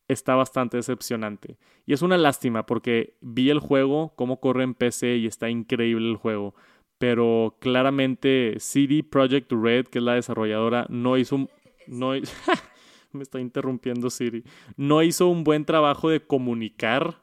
está 0.08 0.34
bastante 0.34 0.78
decepcionante. 0.78 1.58
Y 1.84 1.92
es 1.92 2.00
una 2.00 2.16
lástima 2.16 2.64
porque 2.64 3.14
vi 3.20 3.50
el 3.50 3.58
juego, 3.58 4.14
cómo 4.16 4.40
corre 4.40 4.64
en 4.64 4.74
PC 4.74 5.16
y 5.16 5.26
está 5.26 5.50
increíble 5.50 6.08
el 6.08 6.16
juego. 6.16 6.54
Pero 6.98 7.56
claramente 7.60 8.54
CD 8.58 9.04
Projekt 9.04 9.52
Red, 9.52 9.86
que 9.86 9.98
es 9.98 10.04
la 10.04 10.14
desarrolladora, 10.14 10.86
no 10.88 11.18
hizo. 11.18 11.48
No, 11.86 12.12
me 13.18 13.22
está 13.24 13.40
interrumpiendo 13.40 14.08
Siri, 14.08 14.44
no 14.76 15.02
hizo 15.02 15.28
un 15.28 15.44
buen 15.44 15.64
trabajo 15.66 16.08
de 16.08 16.20
comunicar 16.26 17.22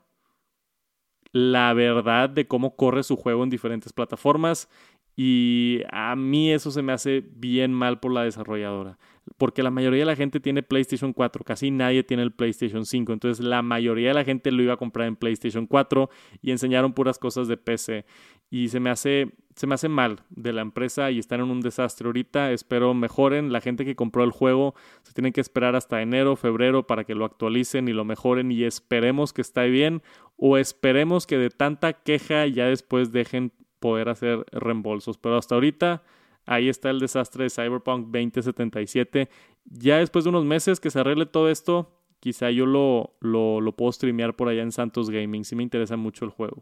la 1.32 1.74
verdad 1.74 2.30
de 2.30 2.48
cómo 2.48 2.76
corre 2.78 3.04
su 3.04 3.18
juego 3.18 3.44
en 3.44 3.50
diferentes 3.50 3.92
plataformas 3.92 4.70
y 5.18 5.82
a 5.92 6.16
mí 6.16 6.52
eso 6.52 6.72
se 6.72 6.82
me 6.82 6.92
hace 6.92 7.24
bien 7.36 7.74
mal 7.74 8.00
por 8.00 8.12
la 8.12 8.24
desarrolladora. 8.24 8.98
Porque 9.38 9.64
la 9.64 9.72
mayoría 9.72 10.02
de 10.02 10.06
la 10.06 10.16
gente 10.16 10.40
tiene 10.40 10.62
PlayStation 10.62 11.14
4, 11.14 11.44
casi 11.44 11.72
nadie 11.72 12.04
tiene 12.04 12.24
el 12.24 12.32
PlayStation 12.32 12.86
5. 12.86 13.14
Entonces 13.14 13.44
la 13.44 13.62
mayoría 13.62 14.10
de 14.10 14.14
la 14.14 14.26
gente 14.26 14.52
lo 14.52 14.62
iba 14.62 14.74
a 14.74 14.78
comprar 14.78 15.08
en 15.08 15.16
PlayStation 15.16 15.68
4 15.68 16.10
y 16.42 16.52
enseñaron 16.52 16.94
puras 16.94 17.18
cosas 17.18 17.48
de 17.48 17.58
PC. 17.58 18.06
Y 18.50 18.68
se 18.68 18.80
me 18.80 18.90
hace, 18.90 19.32
se 19.56 19.68
me 19.68 19.76
hace 19.76 19.88
mal 19.88 20.22
de 20.30 20.52
la 20.52 20.62
empresa 20.62 21.12
y 21.12 21.20
están 21.20 21.40
en 21.40 21.50
un 21.50 21.62
desastre 21.62 22.08
ahorita. 22.08 22.52
Espero 22.52 22.94
mejoren. 22.94 23.54
La 23.54 23.62
gente 23.62 23.86
que 23.86 23.96
compró 23.96 24.24
el 24.24 24.32
juego 24.32 24.76
se 25.04 25.14
tiene 25.14 25.32
que 25.32 25.40
esperar 25.40 25.76
hasta 25.76 26.02
enero, 26.02 26.36
febrero 26.36 26.86
para 26.86 27.06
que 27.06 27.16
lo 27.16 27.24
actualicen 27.24 27.88
y 27.88 27.94
lo 27.94 28.04
mejoren 28.04 28.52
y 28.52 28.64
esperemos 28.64 29.32
que 29.32 29.42
esté 29.42 29.70
bien 29.70 30.04
o 30.36 30.58
esperemos 30.58 31.26
que 31.26 31.38
de 31.38 31.50
tanta 31.50 31.94
queja 31.94 32.46
ya 32.48 32.66
después 32.66 33.14
dejen 33.14 33.54
poder 33.80 34.10
hacer 34.10 34.46
reembolsos. 34.52 35.18
Pero 35.18 35.38
hasta 35.38 35.56
ahorita 35.56 36.04
ahí 36.46 36.68
está 36.68 36.90
el 36.90 37.00
desastre 37.00 37.46
de 37.46 37.50
Cyberpunk 37.50 38.08
2077. 38.08 39.30
Ya 39.64 40.00
después 40.00 40.26
de 40.26 40.30
unos 40.32 40.44
meses 40.44 40.82
que 40.82 40.92
se 40.92 41.00
arregle 41.00 41.28
todo 41.28 41.50
esto, 41.50 41.96
quizá 42.20 42.52
yo 42.52 42.66
lo, 42.66 43.16
lo, 43.22 43.62
lo 43.62 43.72
puedo 43.74 43.92
streamear 43.94 44.36
por 44.36 44.50
allá 44.50 44.64
en 44.64 44.74
Santos 44.74 45.10
Gaming. 45.10 45.46
si 45.46 45.56
me 45.56 45.64
interesa 45.64 45.96
mucho 45.96 46.26
el 46.26 46.32
juego. 46.32 46.62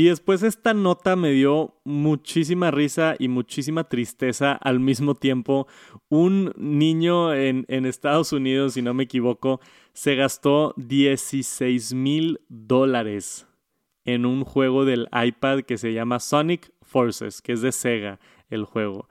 Y 0.00 0.04
después 0.04 0.42
esta 0.42 0.72
nota 0.72 1.14
me 1.14 1.30
dio 1.30 1.74
muchísima 1.84 2.70
risa 2.70 3.16
y 3.18 3.28
muchísima 3.28 3.84
tristeza 3.84 4.52
al 4.52 4.80
mismo 4.80 5.14
tiempo. 5.14 5.68
Un 6.08 6.54
niño 6.56 7.34
en, 7.34 7.66
en 7.68 7.84
Estados 7.84 8.32
Unidos, 8.32 8.72
si 8.72 8.80
no 8.80 8.94
me 8.94 9.02
equivoco, 9.02 9.60
se 9.92 10.14
gastó 10.14 10.72
16 10.78 11.92
mil 11.92 12.40
dólares 12.48 13.46
en 14.06 14.24
un 14.24 14.42
juego 14.42 14.86
del 14.86 15.06
iPad 15.12 15.64
que 15.64 15.76
se 15.76 15.92
llama 15.92 16.18
Sonic 16.18 16.72
Forces, 16.80 17.42
que 17.42 17.52
es 17.52 17.60
de 17.60 17.70
Sega 17.70 18.20
el 18.48 18.64
juego. 18.64 19.06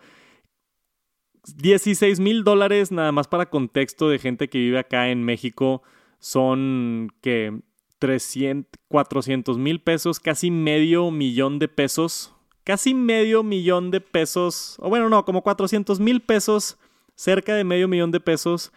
16 1.56 2.20
mil 2.20 2.44
dólares 2.44 2.92
nada 2.92 3.12
más 3.12 3.28
para 3.28 3.52
contexto 3.52 4.10
de 4.10 4.18
gente 4.18 4.50
que 4.50 4.58
vive 4.58 4.80
acá 4.80 5.12
en 5.12 5.24
México 5.24 5.84
son 6.18 7.12
que 7.22 7.62
300, 8.00 8.80
400 8.88 9.58
mil 9.58 9.82
pesos, 9.82 10.20
casi 10.20 10.52
medio 10.52 11.12
millón 11.12 11.60
de 11.60 11.68
pesos, 11.68 12.34
casi 12.64 12.94
medio 12.94 13.44
millón 13.44 13.92
de 13.92 14.02
pesos, 14.02 14.78
o 14.80 14.90
bueno, 14.90 15.10
no, 15.10 15.26
como 15.26 15.44
400 15.44 16.00
mil 16.00 16.22
pesos, 16.22 16.78
cerca 17.16 17.54
de 17.54 17.64
medio 17.64 17.88
millón 17.88 18.12
de 18.12 18.20
pesos 18.20 18.72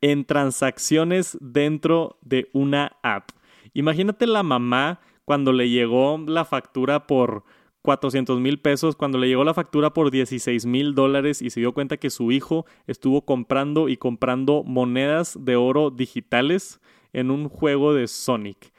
en 0.00 0.24
transacciones 0.24 1.38
dentro 1.40 2.18
de 2.20 2.50
una 2.52 2.98
app. 3.02 3.30
Imagínate 3.72 4.26
la 4.26 4.42
mamá 4.42 5.00
cuando 5.24 5.52
le 5.52 5.70
llegó 5.70 6.18
la 6.26 6.44
factura 6.44 7.06
por 7.06 7.44
400 7.82 8.40
mil 8.40 8.60
pesos, 8.60 8.96
cuando 8.96 9.18
le 9.18 9.28
llegó 9.28 9.44
la 9.44 9.54
factura 9.54 9.92
por 9.92 10.10
16 10.10 10.66
mil 10.66 10.94
dólares 10.94 11.40
y 11.40 11.50
se 11.50 11.60
dio 11.60 11.72
cuenta 11.72 11.96
que 11.96 12.10
su 12.10 12.32
hijo 12.32 12.66
estuvo 12.86 13.24
comprando 13.24 13.88
y 13.88 13.96
comprando 13.96 14.62
monedas 14.64 15.38
de 15.40 15.56
oro 15.56 15.90
digitales 15.90 16.80
en 17.12 17.30
un 17.30 17.48
juego 17.48 17.94
de 17.94 18.08
Sonic. 18.08 18.72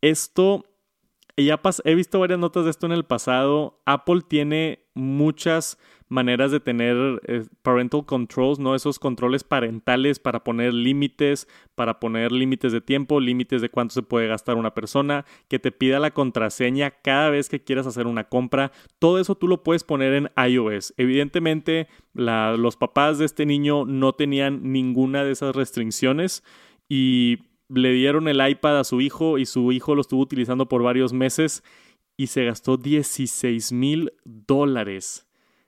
Esto, 0.00 0.64
ya 1.36 1.60
he 1.84 1.94
visto 1.94 2.20
varias 2.20 2.38
notas 2.38 2.64
de 2.64 2.70
esto 2.70 2.86
en 2.86 2.92
el 2.92 3.04
pasado. 3.04 3.80
Apple 3.86 4.22
tiene 4.28 4.86
muchas 4.94 5.78
maneras 6.12 6.50
de 6.52 6.60
tener 6.60 7.22
eh, 7.26 7.46
parental 7.62 8.04
controls, 8.04 8.58
¿no? 8.58 8.74
Esos 8.74 8.98
controles 8.98 9.44
parentales 9.44 10.18
para 10.18 10.44
poner 10.44 10.74
límites, 10.74 11.48
para 11.74 11.98
poner 11.98 12.32
límites 12.32 12.72
de 12.72 12.82
tiempo, 12.82 13.18
límites 13.18 13.62
de 13.62 13.70
cuánto 13.70 13.94
se 13.94 14.02
puede 14.02 14.28
gastar 14.28 14.56
una 14.56 14.74
persona, 14.74 15.24
que 15.48 15.58
te 15.58 15.72
pida 15.72 15.98
la 15.98 16.12
contraseña 16.12 16.90
cada 16.90 17.30
vez 17.30 17.48
que 17.48 17.64
quieras 17.64 17.86
hacer 17.86 18.06
una 18.06 18.24
compra. 18.24 18.72
Todo 18.98 19.18
eso 19.18 19.36
tú 19.36 19.48
lo 19.48 19.62
puedes 19.62 19.84
poner 19.84 20.12
en 20.12 20.30
iOS. 20.36 20.92
Evidentemente, 20.98 21.88
los 22.12 22.76
papás 22.76 23.18
de 23.18 23.24
este 23.24 23.46
niño 23.46 23.86
no 23.86 24.12
tenían 24.12 24.70
ninguna 24.70 25.24
de 25.24 25.32
esas 25.32 25.56
restricciones 25.56 26.44
y 26.90 27.38
le 27.74 27.92
dieron 27.92 28.28
el 28.28 28.46
iPad 28.46 28.80
a 28.80 28.84
su 28.84 29.00
hijo 29.00 29.38
y 29.38 29.46
su 29.46 29.72
hijo 29.72 29.94
lo 29.94 30.00
estuvo 30.00 30.20
utilizando 30.20 30.68
por 30.68 30.82
varios 30.82 31.12
meses 31.12 31.62
y 32.16 32.28
se 32.28 32.44
gastó 32.44 32.76
16 32.76 33.72
mil 33.72 34.12
dólares. 34.24 35.26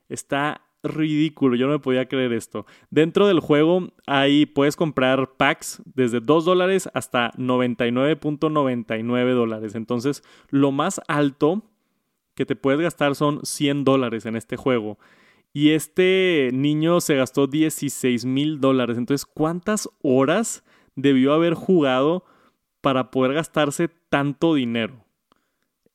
Está 0.08 0.62
ridículo, 0.82 1.56
yo 1.56 1.66
no 1.66 1.72
me 1.72 1.78
podía 1.78 2.06
creer 2.06 2.32
esto. 2.32 2.66
Dentro 2.90 3.26
del 3.26 3.40
juego 3.40 3.88
ahí 4.06 4.46
puedes 4.46 4.76
comprar 4.76 5.36
packs 5.36 5.82
desde 5.86 6.20
2 6.20 6.44
dólares 6.44 6.90
hasta 6.92 7.32
99.99 7.32 9.34
dólares. 9.34 9.74
Entonces, 9.74 10.22
lo 10.50 10.72
más 10.72 11.00
alto 11.08 11.62
que 12.34 12.44
te 12.44 12.56
puedes 12.56 12.80
gastar 12.80 13.14
son 13.14 13.40
100 13.44 13.84
dólares 13.84 14.26
en 14.26 14.36
este 14.36 14.56
juego. 14.56 14.98
Y 15.52 15.70
este 15.70 16.50
niño 16.52 17.00
se 17.00 17.14
gastó 17.14 17.46
16 17.46 18.24
mil 18.24 18.60
dólares. 18.60 18.98
Entonces, 18.98 19.24
¿cuántas 19.24 19.88
horas 20.02 20.64
debió 20.96 21.32
haber 21.32 21.54
jugado 21.54 22.24
para 22.80 23.10
poder 23.10 23.34
gastarse 23.34 23.88
tanto 24.08 24.54
dinero? 24.54 25.04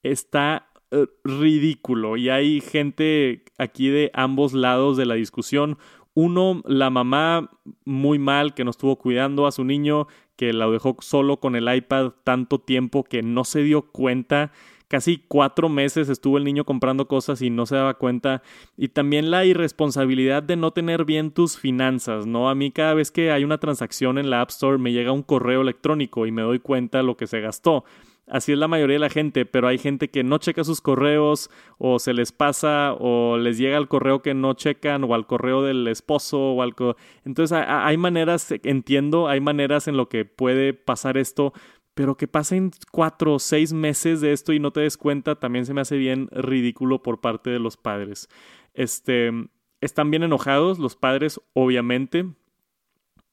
Está 0.03 0.69
eh, 0.91 1.05
ridículo 1.23 2.17
y 2.17 2.29
hay 2.29 2.62
gente 2.62 3.43
aquí 3.59 3.89
de 3.89 4.09
ambos 4.13 4.53
lados 4.53 4.97
de 4.97 5.05
la 5.05 5.15
discusión. 5.15 5.77
Uno, 6.15 6.63
la 6.65 6.89
mamá 6.89 7.51
muy 7.85 8.17
mal 8.17 8.53
que 8.55 8.63
no 8.63 8.71
estuvo 8.71 8.95
cuidando 8.95 9.45
a 9.45 9.51
su 9.51 9.63
niño, 9.63 10.07
que 10.35 10.51
la 10.51 10.67
dejó 10.67 10.97
solo 11.01 11.39
con 11.39 11.55
el 11.55 11.73
iPad 11.73 12.13
tanto 12.23 12.59
tiempo 12.59 13.03
que 13.03 13.21
no 13.21 13.43
se 13.43 13.62
dio 13.62 13.83
cuenta. 13.83 14.51
Casi 14.89 15.23
cuatro 15.28 15.69
meses 15.69 16.10
estuvo 16.10 16.39
el 16.39 16.43
niño 16.43 16.65
comprando 16.65 17.08
cosas 17.08 17.43
y 17.43 17.52
no 17.52 17.67
se 17.67 17.75
daba 17.75 17.93
cuenta. 17.93 18.41
Y 18.75 18.88
también 18.88 19.30
la 19.30 19.45
irresponsabilidad 19.45 20.41
de 20.41 20.56
no 20.56 20.71
tener 20.71 21.06
bien 21.06 21.30
tus 21.30 21.60
finanzas, 21.60 22.25
¿no? 22.25 22.49
A 22.49 22.56
mí 22.56 22.71
cada 22.71 22.95
vez 22.95 23.12
que 23.12 23.32
hay 23.32 23.43
una 23.43 23.60
transacción 23.60 24.17
en 24.17 24.32
la 24.32 24.41
App 24.41 24.49
Store 24.49 24.80
me 24.80 24.91
llega 24.91 25.12
un 25.12 25.21
correo 25.21 25.62
electrónico 25.62 26.25
y 26.25 26.32
me 26.32 26.41
doy 26.41 26.58
cuenta 26.58 27.04
lo 27.04 27.17
que 27.17 27.28
se 27.28 27.39
gastó. 27.39 27.86
Así 28.30 28.52
es 28.52 28.60
la 28.60 28.67
mayoría 28.67 28.95
de 28.95 28.99
la 28.99 29.10
gente, 29.10 29.45
pero 29.45 29.67
hay 29.67 29.80
gente 29.80 30.10
que 30.10 30.23
no 30.23 30.38
checa 30.38 30.63
sus 30.63 30.82
correos 30.82 31.49
o 31.80 31.97
se 31.97 32.13
les 32.13 32.32
pasa 32.32 32.93
o 32.93 33.38
les 33.38 33.58
llega 33.58 33.75
al 33.78 33.88
correo 33.88 34.21
que 34.21 34.36
no 34.36 34.54
checan 34.54 35.04
o 35.04 35.15
al 35.15 35.25
correo 35.25 35.63
del 35.63 35.88
esposo 35.88 36.39
o 36.39 36.62
al... 36.62 36.75
Entonces 37.25 37.58
hay 37.67 37.97
maneras, 37.97 38.54
entiendo, 38.63 39.28
hay 39.28 39.39
maneras 39.39 39.88
en 39.88 39.97
lo 39.97 40.10
que 40.10 40.25
puede 40.25 40.75
pasar 40.75 41.17
esto, 41.17 41.54
pero 41.93 42.15
que 42.15 42.28
pasen 42.28 42.71
cuatro 42.91 43.36
o 43.36 43.39
seis 43.39 43.73
meses 43.73 44.21
de 44.21 44.32
esto 44.32 44.54
y 44.54 44.60
no 44.60 44.71
te 44.71 44.82
des 44.82 44.97
cuenta 44.97 45.36
también 45.39 45.65
se 45.65 45.73
me 45.73 45.82
hace 45.82 45.97
bien 45.97 46.28
ridículo 46.32 47.04
por 47.04 47.21
parte 47.21 47.49
de 47.49 47.60
los 47.60 47.78
padres. 47.78 48.30
Este, 48.73 49.32
están 49.82 50.12
bien 50.12 50.23
enojados 50.23 50.80
los 50.80 50.95
padres, 50.95 51.41
obviamente, 51.54 52.25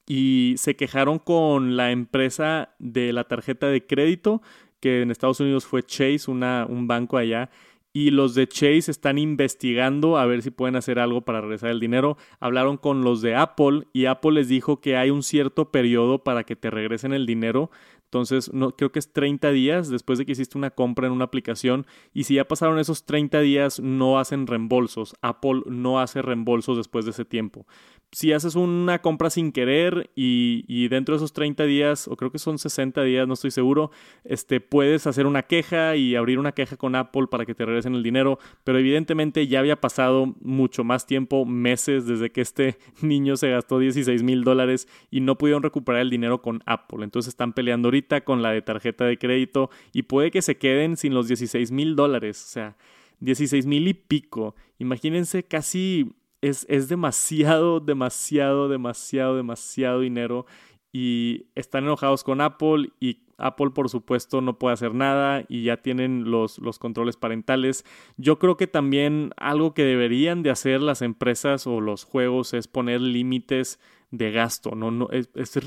y 0.07 0.55
se 0.59 0.77
quejaron 0.77 1.19
con 1.19 1.77
la 1.77 1.91
empresa 1.91 2.75
de 2.79 3.13
la 3.13 3.25
tarjeta 3.25 3.69
de 3.69 3.87
crédito 3.87 4.43
que 4.81 5.03
en 5.03 5.11
Estados 5.11 5.41
Unidos 5.41 5.67
fue 5.67 5.83
Chase, 5.83 6.31
una, 6.31 6.67
un 6.69 6.87
banco 6.87 7.17
allá, 7.17 7.51
y 7.93 8.11
los 8.11 8.35
de 8.35 8.47
Chase 8.47 8.91
están 8.91 9.17
investigando 9.17 10.19
a 10.19 10.27
ver 10.27 10.43
si 10.43 10.51
pueden 10.51 10.77
hacer 10.77 10.99
algo 10.99 11.23
para 11.23 11.41
regresar 11.41 11.71
el 11.71 11.81
dinero. 11.81 12.19
Hablaron 12.41 12.77
con 12.77 13.03
los 13.03 13.23
de 13.23 13.35
Apple 13.35 13.85
y 13.95 14.05
Apple 14.05 14.33
les 14.33 14.49
dijo 14.49 14.83
que 14.83 14.99
hay 14.99 15.09
un 15.09 15.23
cierto 15.23 15.71
periodo 15.73 16.23
para 16.23 16.45
que 16.45 16.57
te 16.57 16.69
regresen 16.69 17.15
el 17.15 17.25
dinero. 17.25 17.71
Entonces, 18.17 18.53
no, 18.53 18.73
creo 18.73 18.93
que 18.93 18.99
es 18.99 19.13
30 19.13 19.51
días 19.51 19.89
después 19.89 20.19
de 20.19 20.27
que 20.27 20.33
hiciste 20.33 20.57
una 20.57 20.71
compra 20.71 21.07
en 21.07 21.13
una 21.13 21.25
aplicación. 21.25 21.87
Y 22.15 22.25
si 22.25 22.35
ya 22.35 22.49
pasaron 22.49 22.79
esos 22.79 23.05
30 23.05 23.41
días, 23.41 23.81
no 23.81 24.19
hacen 24.19 24.47
reembolsos. 24.47 25.15
Apple 25.21 25.63
no 25.67 26.01
hace 26.01 26.23
reembolsos 26.23 26.77
después 26.77 27.05
de 27.05 27.11
ese 27.11 27.25
tiempo 27.25 27.67
si 28.13 28.33
haces 28.33 28.55
una 28.55 29.01
compra 29.03 29.31
sin 29.31 29.53
querer 29.53 30.11
y, 30.15 30.89
dentro 30.89 31.15
de 31.15 31.17
esos 31.17 31.33
30 31.33 31.65
días, 31.65 32.09
o 32.09 32.17
creo 32.17 32.31
que 32.31 32.39
son 32.39 32.59
60 32.59 33.03
días, 33.03 33.27
no 33.27 33.35
estoy 33.35 33.51
seguro, 33.51 33.91
este, 34.25 34.61
puedes 34.61 35.07
hacer 35.07 35.27
una 35.27 35.43
queja 35.43 35.97
y 35.97 36.15
abrir 36.15 36.39
una 36.39 36.53
queja 36.53 36.77
con 36.77 36.95
Apple 36.95 37.27
para 37.31 37.45
que 37.45 37.55
te 37.55 37.67
regresen 37.67 37.95
el 37.95 38.03
dinero, 38.03 38.39
pero 38.65 38.79
evidentemente 38.79 39.47
ya 39.49 39.59
había 39.59 39.81
pasado 39.81 40.35
mucho 40.41 40.85
más 40.85 41.07
tiempo, 41.07 41.45
meses, 41.45 42.07
desde 42.07 42.31
que 42.31 42.41
este 42.41 42.79
niño 43.03 43.37
se 43.37 43.51
gastó 43.51 43.79
16 43.79 44.23
mil 44.23 44.45
dólares 44.45 44.89
y 45.11 45.21
no 45.21 45.37
pudieron 45.37 45.63
recuperar 45.63 46.03
el 46.03 46.11
dinero 46.11 46.41
con 46.41 46.63
Apple. 46.65 47.05
Entonces 47.05 47.29
están 47.29 47.53
peleando 47.53 47.89
ahorita 47.89 48.06
con 48.25 48.43
la 48.43 48.51
de 48.51 48.63
tarjeta 48.63 49.05
de 49.05 49.19
crédito 49.19 49.71
y 49.93 50.03
puede 50.03 50.31
que 50.31 50.43
se 50.43 50.57
queden 50.57 50.97
sin 50.97 51.15
los 51.15 51.29
16 51.29 51.71
mil 51.73 51.97
dólares, 51.97 52.43
o 52.45 52.49
sea, 52.49 52.77
16 53.21 53.67
mil 53.67 53.89
y 53.89 53.95
pico. 53.95 54.55
Imagínense 54.79 55.43
casi 55.43 56.13
es, 56.41 56.89
demasiado, 56.89 57.81
demasiado, 57.81 58.69
demasiado, 58.69 59.37
demasiado 59.37 60.01
dinero 60.01 60.47
y 60.99 61.45
están 61.55 61.85
enojados 61.85 62.25
con 62.25 62.41
Apple 62.41 62.89
y 63.01 63.19
Apple 63.37 63.69
por 63.75 63.91
supuesto 63.91 64.41
no 64.41 64.59
puede 64.59 64.73
hacer 64.73 64.95
nada 64.95 65.45
y 65.47 65.65
ya 65.65 65.77
tienen 65.77 66.31
los, 66.31 66.59
los, 66.59 66.79
controles 66.79 67.19
parentales. 67.19 67.85
Yo 68.17 68.39
creo 68.39 68.57
que 68.57 68.67
también 68.67 69.35
algo 69.37 69.75
que 69.75 69.85
deberían 69.85 70.43
de 70.43 70.49
hacer 70.49 70.81
las 70.81 71.03
empresas 71.03 71.67
o 71.67 71.83
los 71.83 72.05
juegos 72.05 72.55
es 72.55 72.67
poner 72.67 73.03
límites 73.03 73.79
de 74.11 74.31
gasto. 74.31 74.75
No, 74.75 74.91
no, 74.91 75.11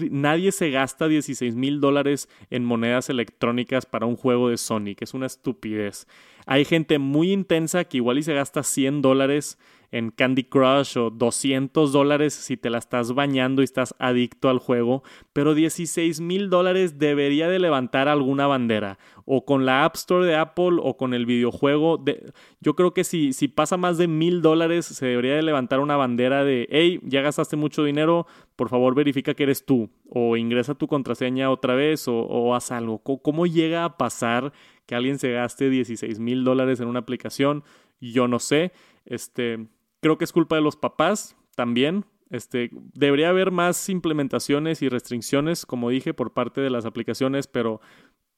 nadie 0.09 0.51
se 0.51 0.71
gasta 0.71 1.07
16 1.07 1.55
mil 1.55 1.79
dólares 1.79 2.27
en 2.49 2.65
monedas 2.65 3.11
electrónicas 3.11 3.85
para 3.85 4.07
un 4.07 4.15
juego 4.15 4.49
de 4.49 4.57
Sonic. 4.57 5.03
Es 5.03 5.13
una 5.13 5.27
estupidez. 5.27 6.07
Hay 6.47 6.65
gente 6.65 6.97
muy 6.97 7.31
intensa 7.31 7.83
que 7.83 7.97
igual 7.97 8.17
y 8.17 8.23
se 8.23 8.33
gasta 8.33 8.63
100 8.63 9.03
dólares 9.03 9.59
en 9.91 10.11
Candy 10.11 10.43
Crush 10.43 10.97
o 10.97 11.09
200 11.09 11.91
dólares 11.91 12.33
si 12.33 12.57
te 12.57 12.69
la 12.69 12.77
estás 12.77 13.13
bañando 13.13 13.61
y 13.61 13.65
estás 13.65 13.95
adicto 13.99 14.49
al 14.49 14.59
juego, 14.59 15.03
pero 15.33 15.55
16 15.55 16.21
mil 16.21 16.49
dólares 16.49 16.99
debería 16.99 17.47
de 17.47 17.59
levantar 17.59 18.07
alguna 18.07 18.47
bandera, 18.47 18.99
o 19.25 19.45
con 19.45 19.65
la 19.65 19.85
App 19.85 19.95
Store 19.95 20.25
de 20.25 20.35
Apple 20.35 20.77
o 20.81 20.97
con 20.97 21.13
el 21.13 21.25
videojuego. 21.25 21.97
De, 21.97 22.31
yo 22.59 22.75
creo 22.75 22.93
que 22.93 23.03
si, 23.03 23.33
si 23.33 23.47
pasa 23.47 23.77
más 23.77 23.97
de 23.97 24.07
mil 24.07 24.41
dólares 24.41 24.85
se 24.85 25.05
debería 25.05 25.35
de 25.35 25.43
levantar 25.43 25.79
una 25.79 25.97
bandera 25.97 26.43
de, 26.43 26.67
hey, 26.71 26.99
ya 27.03 27.21
gastaste 27.21 27.55
mucho 27.55 27.83
dinero, 27.83 28.27
por 28.55 28.69
favor 28.69 28.95
verifica 28.95 29.33
que 29.33 29.43
eres 29.43 29.65
tú, 29.65 29.89
o 30.09 30.37
ingresa 30.37 30.75
tu 30.75 30.87
contraseña 30.87 31.49
otra 31.49 31.75
vez, 31.75 32.07
o, 32.07 32.19
o 32.19 32.55
haz 32.55 32.71
algo. 32.71 32.99
¿Cómo 32.99 33.45
llega 33.45 33.85
a 33.85 33.97
pasar 33.97 34.51
que 34.85 34.95
alguien 34.95 35.19
se 35.19 35.31
gaste 35.31 35.69
16 35.69 36.19
mil 36.19 36.43
dólares 36.43 36.79
en 36.79 36.87
una 36.87 36.99
aplicación? 36.99 37.63
Yo 38.01 38.27
no 38.27 38.39
sé. 38.39 38.71
Este, 39.05 39.67
Creo 40.01 40.17
que 40.17 40.25
es 40.25 40.31
culpa 40.31 40.55
de 40.55 40.61
los 40.61 40.75
papás 40.75 41.35
también. 41.55 42.05
Este, 42.29 42.69
debería 42.93 43.29
haber 43.29 43.51
más 43.51 43.89
implementaciones 43.89 44.81
y 44.81 44.89
restricciones, 44.89 45.65
como 45.65 45.89
dije, 45.89 46.13
por 46.13 46.33
parte 46.33 46.61
de 46.61 46.69
las 46.69 46.85
aplicaciones, 46.85 47.47
pero 47.47 47.81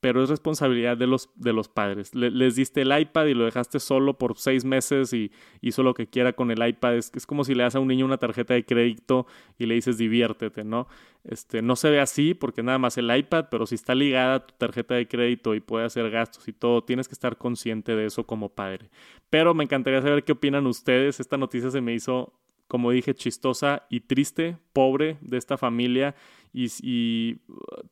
pero 0.01 0.23
es 0.23 0.29
responsabilidad 0.29 0.97
de 0.97 1.05
los, 1.05 1.29
de 1.35 1.53
los 1.53 1.69
padres. 1.69 2.13
les 2.15 2.55
diste 2.55 2.81
el 2.81 2.99
iPad 2.99 3.27
y 3.27 3.35
lo 3.35 3.45
dejaste 3.45 3.79
solo 3.79 4.17
por 4.17 4.37
seis 4.37 4.65
meses 4.65 5.13
y 5.13 5.31
hizo 5.61 5.83
lo 5.83 5.93
que 5.93 6.07
quiera 6.07 6.33
con 6.33 6.49
el 6.49 6.67
iPad. 6.67 6.95
Es, 6.95 7.11
es 7.15 7.27
como 7.27 7.43
si 7.43 7.53
le 7.53 7.63
das 7.63 7.75
a 7.75 7.79
un 7.79 7.87
niño 7.87 8.05
una 8.05 8.17
tarjeta 8.17 8.55
de 8.55 8.65
crédito 8.65 9.27
y 9.59 9.67
le 9.67 9.75
dices 9.75 9.99
diviértete, 9.99 10.63
¿no? 10.63 10.87
Este, 11.23 11.61
no 11.61 11.75
se 11.75 11.91
ve 11.91 11.99
así 11.99 12.33
porque 12.33 12.63
nada 12.63 12.79
más 12.79 12.97
el 12.97 13.15
iPad, 13.15 13.45
pero 13.51 13.67
si 13.67 13.75
está 13.75 13.93
ligada 13.93 14.35
a 14.35 14.47
tu 14.47 14.55
tarjeta 14.57 14.95
de 14.95 15.07
crédito 15.07 15.53
y 15.53 15.59
puede 15.59 15.85
hacer 15.85 16.09
gastos 16.09 16.47
y 16.47 16.53
todo, 16.53 16.83
tienes 16.83 17.07
que 17.07 17.13
estar 17.13 17.37
consciente 17.37 17.95
de 17.95 18.07
eso 18.07 18.25
como 18.25 18.49
padre. 18.49 18.89
Pero 19.29 19.53
me 19.53 19.63
encantaría 19.63 20.01
saber 20.01 20.23
qué 20.23 20.31
opinan 20.31 20.65
ustedes. 20.65 21.19
Esta 21.19 21.37
noticia 21.37 21.69
se 21.69 21.79
me 21.79 21.93
hizo 21.93 22.33
como 22.71 22.91
dije, 22.91 23.13
chistosa 23.13 23.85
y 23.89 23.99
triste, 23.99 24.55
pobre 24.71 25.17
de 25.19 25.37
esta 25.37 25.57
familia 25.57 26.15
y, 26.53 27.35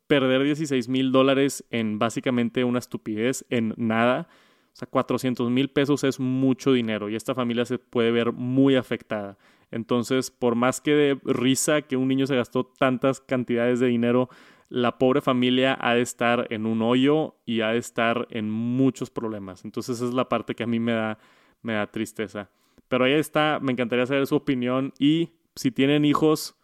perder 0.08 0.42
16 0.46 0.88
mil 0.88 1.12
dólares 1.12 1.66
en 1.70 2.00
básicamente 2.00 2.64
una 2.64 2.80
estupidez, 2.80 3.46
en 3.50 3.74
nada. 3.76 4.30
O 4.72 4.78
sea, 4.78 4.88
400 4.88 5.50
mil 5.52 5.70
pesos 5.70 6.06
es 6.06 6.22
mucho 6.22 6.72
dinero 6.72 7.10
y 7.10 7.18
esta 7.18 7.36
familia 7.36 7.66
se 7.66 7.78
puede 7.78 8.12
ver 8.12 8.32
muy 8.32 8.78
afectada. 8.78 9.38
Entonces, 9.70 10.32
por 10.32 10.56
más 10.56 10.80
que 10.80 10.94
de 10.94 11.20
risa 11.26 11.82
que 11.82 11.98
un 11.98 12.08
niño 12.08 12.26
se 12.26 12.38
gastó 12.38 12.64
tantas 12.64 13.20
cantidades 13.20 13.82
de 13.82 13.88
dinero, 13.88 14.30
la 14.70 14.98
pobre 14.98 15.20
familia 15.20 15.78
ha 15.82 15.94
de 15.94 16.04
estar 16.04 16.48
en 16.52 16.66
un 16.66 16.82
hoyo 16.82 17.36
y 17.46 17.60
ha 17.60 17.74
de 17.74 17.80
estar 17.80 18.28
en 18.30 18.50
muchos 18.50 19.10
problemas. 19.10 19.66
Entonces, 19.66 19.98
esa 19.98 20.06
es 20.06 20.14
la 20.14 20.30
parte 20.30 20.56
que 20.56 20.64
a 20.64 20.68
mí 20.68 20.80
me 20.80 20.94
da, 20.94 21.20
me 21.64 21.74
da 21.74 21.88
tristeza. 21.88 22.50
Pero 22.90 23.06
ahí 23.06 23.14
está, 23.14 23.60
me 23.62 23.72
encantaría 23.72 24.06
saber 24.06 24.28
su 24.28 24.36
opinión 24.36 24.94
y 25.00 25.32
si 25.56 25.72
tienen 25.72 26.04
hijos, 26.04 26.56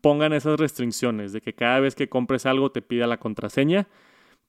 pongan 0.00 0.32
esas 0.32 0.60
restricciones 0.60 1.32
de 1.32 1.40
que 1.40 1.54
cada 1.54 1.80
vez 1.80 1.94
que 1.94 2.08
compres 2.08 2.46
algo 2.46 2.70
te 2.70 2.82
pida 2.82 3.06
la 3.06 3.18
contraseña, 3.18 3.88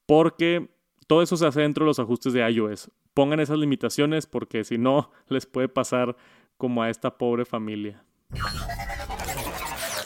porque 0.06 0.70
todo 1.08 1.22
eso 1.22 1.38
se 1.38 1.48
hace 1.48 1.62
dentro 1.62 1.86
de 1.86 1.90
los 1.90 2.00
ajustes 2.00 2.34
de 2.34 2.48
iOS. 2.50 2.92
Pongan 3.14 3.40
esas 3.40 3.58
limitaciones 3.58 4.26
porque 4.26 4.64
si 4.64 4.78
no, 4.78 5.12
les 5.30 5.46
puede 5.46 5.70
pasar 5.70 6.16
como 6.58 6.84
a 6.84 6.90
esta 6.90 7.18
pobre 7.18 7.46
familia. 7.46 8.04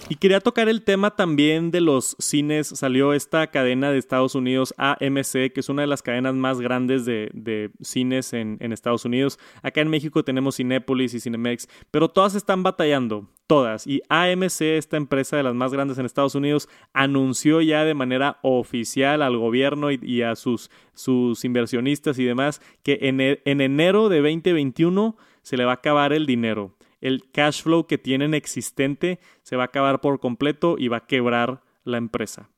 Y 0.10 0.16
quería 0.16 0.40
tocar 0.40 0.70
el 0.70 0.84
tema 0.84 1.18
también 1.18 1.70
de 1.70 1.82
los 1.82 2.16
cines. 2.18 2.68
Salió 2.68 3.12
esta 3.12 3.48
cadena 3.48 3.92
de 3.92 3.98
Estados 3.98 4.36
Unidos, 4.36 4.74
AMC, 4.78 5.52
que 5.52 5.60
es 5.60 5.68
una 5.68 5.82
de 5.82 5.88
las 5.88 6.02
cadenas 6.02 6.34
más 6.34 6.62
grandes 6.62 7.06
de, 7.06 7.72
cines 7.82 8.32
en, 8.32 8.58
Estados 8.72 9.04
Unidos. 9.04 9.38
Acá 9.64 9.82
en 9.82 9.90
México 9.90 10.24
tenemos 10.24 10.56
Cinépolis 10.56 11.14
y 11.14 11.20
Cinemex, 11.20 11.68
pero 11.92 12.08
todas 12.08 12.36
están 12.36 12.64
batallando, 12.64 13.28
todas. 13.48 13.86
Y 13.86 14.02
AMC, 14.08 14.62
esta 14.62 14.96
empresa 14.96 15.36
de 15.36 15.44
las 15.44 15.56
más 15.56 15.74
grandes 15.74 15.98
en 15.98 16.06
Estados 16.06 16.36
Unidos, 16.36 16.70
anunció 16.94 17.60
ya 17.60 17.84
de 17.84 17.94
manera 17.94 18.40
oficial 18.44 19.22
al 19.22 19.38
gobierno 19.38 19.92
y, 19.92 20.22
a 20.22 20.38
sus, 20.38 20.70
inversionistas 21.44 22.18
y 22.18 22.24
demás 22.24 22.62
que 22.82 23.00
en, 23.02 23.20
en 23.20 23.62
enero 23.62 24.08
de 24.08 24.22
2021 24.22 25.18
se 25.42 25.58
le 25.58 25.66
va 25.66 25.72
a 25.72 25.76
acabar 25.76 26.14
el 26.14 26.26
dinero 26.26 26.78
el 27.02 27.30
cash 27.32 27.64
flow 27.64 27.86
que 27.88 27.98
tienen 27.98 28.34
existente 28.34 29.20
se 29.44 29.56
va 29.56 29.64
a 29.64 29.68
acabar 29.68 30.02
por 30.02 30.20
completo 30.20 30.76
y 30.78 30.88
va 30.88 30.98
a 30.98 31.08
quebrar 31.08 31.62
la 31.84 31.98
empresa. 31.98 32.50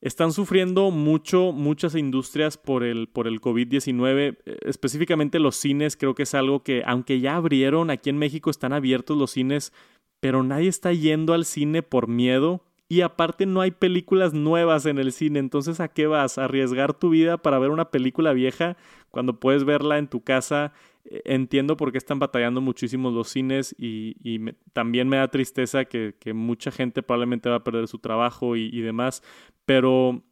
Están 0.00 0.32
sufriendo 0.32 0.90
mucho, 0.90 1.52
muchas 1.52 1.94
industrias 1.94 2.58
por 2.58 2.82
el, 2.82 3.08
por 3.08 3.28
el 3.28 3.40
COVID-19, 3.40 4.36
específicamente 4.62 5.38
los 5.38 5.54
cines, 5.54 5.96
creo 5.96 6.16
que 6.16 6.24
es 6.24 6.34
algo 6.34 6.64
que, 6.64 6.82
aunque 6.84 7.20
ya 7.20 7.36
abrieron, 7.36 7.88
aquí 7.88 8.10
en 8.10 8.18
México 8.18 8.50
están 8.50 8.72
abiertos 8.72 9.16
los 9.16 9.30
cines, 9.30 9.72
pero 10.18 10.42
nadie 10.42 10.68
está 10.68 10.92
yendo 10.92 11.34
al 11.34 11.44
cine 11.44 11.82
por 11.82 12.08
miedo 12.08 12.64
y 12.92 13.00
aparte 13.00 13.46
no 13.46 13.62
hay 13.62 13.70
películas 13.70 14.34
nuevas 14.34 14.84
en 14.84 14.98
el 14.98 15.12
cine, 15.12 15.38
entonces 15.38 15.80
¿a 15.80 15.88
qué 15.88 16.06
vas? 16.06 16.36
¿A 16.36 16.44
arriesgar 16.44 16.92
tu 16.92 17.08
vida 17.08 17.38
para 17.38 17.58
ver 17.58 17.70
una 17.70 17.90
película 17.90 18.34
vieja 18.34 18.76
cuando 19.10 19.40
puedes 19.40 19.64
verla 19.64 19.96
en 19.96 20.08
tu 20.08 20.22
casa 20.22 20.74
eh, 21.06 21.22
entiendo 21.24 21.78
por 21.78 21.90
qué 21.90 21.96
están 21.96 22.18
batallando 22.18 22.60
muchísimo 22.60 23.10
los 23.10 23.30
cines 23.30 23.74
y, 23.78 24.38
también 24.74 25.08
me 25.08 25.16
da 25.16 25.28
tristeza 25.28 25.86
que, 25.86 26.14
mucha 26.34 26.70
gente 26.70 27.02
probablemente 27.02 27.48
va 27.48 27.56
a 27.56 27.64
perder 27.64 27.88
su 27.88 27.98
trabajo 27.98 28.56
y, 28.56 28.82
demás, 28.82 29.22
pero 29.64 30.22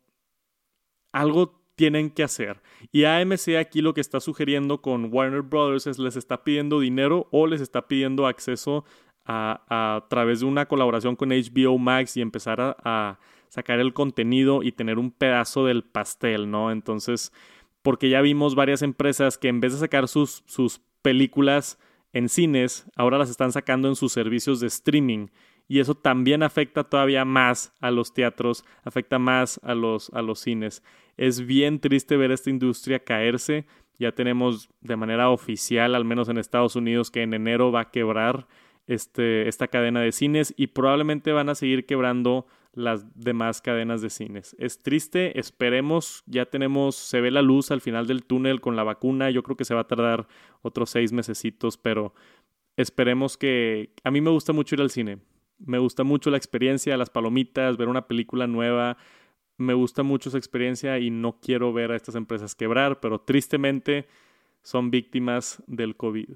algo 1.12 1.64
tienen 1.76 2.10
que 2.10 2.24
hacer. 2.24 2.60
Y 2.92 3.04
AMC 3.04 3.56
aquí 3.58 3.80
lo 3.80 3.94
que 3.94 4.02
está 4.02 4.20
sugiriendo 4.20 4.82
con 4.82 5.10
Warner 5.10 5.40
Brothers 5.40 5.86
es 5.86 5.98
les 5.98 6.14
está 6.14 6.44
pidiendo 6.44 6.78
dinero 6.78 7.26
o 7.30 7.46
les 7.46 7.62
está 7.62 7.88
pidiendo 7.88 8.26
acceso 8.26 8.84
a, 9.32 10.06
través 10.08 10.40
de 10.40 10.46
una 10.46 10.66
colaboración 10.66 11.16
con 11.16 11.28
HBO 11.28 11.78
Max 11.78 12.16
y 12.16 12.20
empezar 12.20 12.60
a, 12.60 12.76
a 12.84 13.18
sacar 13.48 13.78
el 13.80 13.92
contenido 13.92 14.62
y 14.62 14.72
tener 14.72 14.98
un 14.98 15.10
pedazo 15.10 15.64
del 15.64 15.84
pastel, 15.84 16.50
¿no? 16.50 16.70
Entonces 16.70 17.32
porque 17.82 18.10
ya 18.10 18.20
vimos 18.20 18.54
varias 18.54 18.82
empresas 18.82 19.38
que 19.38 19.48
en 19.48 19.60
vez 19.60 19.72
de 19.72 19.78
sacar 19.78 20.08
sus, 20.08 20.42
sus 20.46 20.80
películas 21.02 21.78
en 22.12 22.28
cines, 22.28 22.86
ahora 22.96 23.18
las 23.18 23.30
están 23.30 23.52
sacando 23.52 23.88
en 23.88 23.96
sus 23.96 24.12
servicios 24.12 24.60
de 24.60 24.66
streaming. 24.66 25.28
Y 25.68 25.78
eso 25.78 25.94
también 25.94 26.42
afecta 26.42 26.84
todavía 26.84 27.24
más 27.24 27.72
a 27.80 27.90
los 27.90 28.12
teatros, 28.12 28.64
afecta 28.82 29.18
más 29.18 29.60
a 29.62 29.74
los, 29.74 30.10
a 30.10 30.20
los 30.20 30.40
cines. 30.40 30.82
Es 31.16 31.46
bien 31.46 31.78
triste 31.78 32.16
ver 32.16 32.32
esta 32.32 32.50
industria 32.50 33.04
caerse. 33.04 33.66
Ya 33.98 34.12
tenemos 34.12 34.68
de 34.80 34.96
manera 34.96 35.30
oficial, 35.30 35.94
al 35.94 36.04
menos 36.04 36.28
en 36.28 36.38
Estados 36.38 36.74
Unidos, 36.74 37.10
que 37.10 37.22
en 37.22 37.34
enero 37.34 37.70
va 37.70 37.82
a 37.82 37.90
quebrar 37.90 38.48
este, 38.90 39.48
esta 39.48 39.68
cadena 39.68 40.00
de 40.00 40.10
cines 40.10 40.52
y 40.56 40.66
probablemente 40.66 41.30
van 41.30 41.48
a 41.48 41.54
seguir 41.54 41.86
quebrando 41.86 42.46
las 42.72 43.06
demás 43.14 43.62
cadenas 43.62 44.02
de 44.02 44.10
cines. 44.10 44.56
Es 44.58 44.82
triste, 44.82 45.38
esperemos, 45.38 46.24
ya 46.26 46.46
tenemos, 46.46 46.96
se 46.96 47.20
ve 47.20 47.30
la 47.30 47.40
luz 47.40 47.70
al 47.70 47.80
final 47.80 48.08
del 48.08 48.24
túnel 48.24 48.60
con 48.60 48.74
la 48.74 48.82
vacuna, 48.82 49.30
yo 49.30 49.44
creo 49.44 49.56
que 49.56 49.64
se 49.64 49.74
va 49.74 49.82
a 49.82 49.86
tardar 49.86 50.26
otros 50.62 50.90
seis 50.90 51.12
mesecitos, 51.12 51.76
pero 51.76 52.14
esperemos 52.76 53.36
que... 53.36 53.92
A 54.02 54.10
mí 54.10 54.20
me 54.20 54.30
gusta 54.30 54.52
mucho 54.52 54.74
ir 54.74 54.80
al 54.80 54.90
cine, 54.90 55.18
me 55.58 55.78
gusta 55.78 56.02
mucho 56.02 56.30
la 56.30 56.36
experiencia, 56.36 56.96
las 56.96 57.10
palomitas, 57.10 57.76
ver 57.76 57.88
una 57.88 58.08
película 58.08 58.48
nueva, 58.48 58.96
me 59.56 59.74
gusta 59.74 60.02
mucho 60.02 60.30
esa 60.30 60.38
experiencia 60.38 60.98
y 60.98 61.10
no 61.10 61.38
quiero 61.40 61.72
ver 61.72 61.92
a 61.92 61.96
estas 61.96 62.16
empresas 62.16 62.56
quebrar, 62.56 62.98
pero 62.98 63.20
tristemente 63.20 64.08
son 64.62 64.90
víctimas 64.90 65.62
del 65.68 65.94
COVID. 65.96 66.30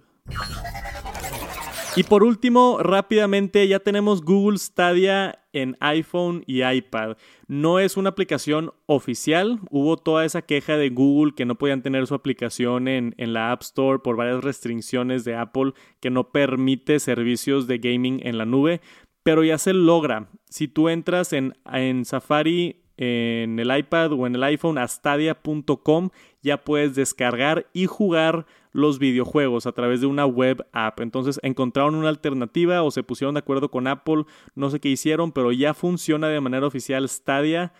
Y 1.96 2.02
por 2.02 2.24
último, 2.24 2.78
rápidamente, 2.80 3.68
ya 3.68 3.78
tenemos 3.78 4.22
Google 4.22 4.58
Stadia 4.58 5.38
en 5.52 5.76
iPhone 5.78 6.42
y 6.44 6.64
iPad. 6.64 7.16
No 7.46 7.78
es 7.78 7.96
una 7.96 8.10
aplicación 8.10 8.72
oficial. 8.86 9.60
Hubo 9.70 9.96
toda 9.96 10.24
esa 10.24 10.42
queja 10.42 10.76
de 10.76 10.90
Google 10.90 11.34
que 11.36 11.44
no 11.44 11.54
podían 11.54 11.82
tener 11.82 12.08
su 12.08 12.16
aplicación 12.16 12.88
en, 12.88 13.14
la 13.16 13.52
App 13.52 13.62
Store 13.62 14.00
por 14.00 14.16
varias 14.16 14.42
restricciones 14.42 15.24
de 15.24 15.36
Apple 15.36 15.72
que 16.00 16.10
no 16.10 16.32
permite 16.32 16.98
servicios 16.98 17.68
de 17.68 17.78
gaming 17.78 18.20
en 18.26 18.38
la 18.38 18.44
nube. 18.44 18.80
Pero 19.22 19.44
ya 19.44 19.56
se 19.56 19.72
logra. 19.72 20.28
Si 20.50 20.66
tú 20.66 20.88
entras 20.88 21.32
en, 21.32 21.54
en 21.72 22.04
Safari 22.04 22.80
en 22.96 23.58
el 23.58 23.76
iPad 23.76 24.12
o 24.12 24.26
en 24.26 24.36
el 24.36 24.42
iPhone 24.44 24.78
a 24.78 24.86
stadia.com 24.86 26.10
ya 26.42 26.58
puedes 26.62 26.94
descargar 26.94 27.66
y 27.72 27.86
jugar 27.86 28.46
los 28.74 28.98
videojuegos 28.98 29.66
a 29.66 29.72
través 29.72 30.02
de 30.02 30.06
una 30.06 30.26
web 30.26 30.66
app. 30.72 31.00
Entonces 31.00 31.40
encontraron 31.42 31.94
una 31.94 32.10
alternativa 32.10 32.82
o 32.82 32.90
se 32.90 33.04
pusieron 33.04 33.34
de 33.34 33.38
acuerdo 33.38 33.70
con 33.70 33.86
Apple, 33.86 34.24
no 34.54 34.68
sé 34.68 34.80
qué 34.80 34.90
hicieron, 34.90 35.32
pero 35.32 35.52
ya 35.52 35.72
funciona 35.72 36.28
de 36.28 36.40
manera 36.40 36.66
oficial 36.66 37.08
Stadia 37.08 37.72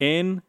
en 0.00 0.42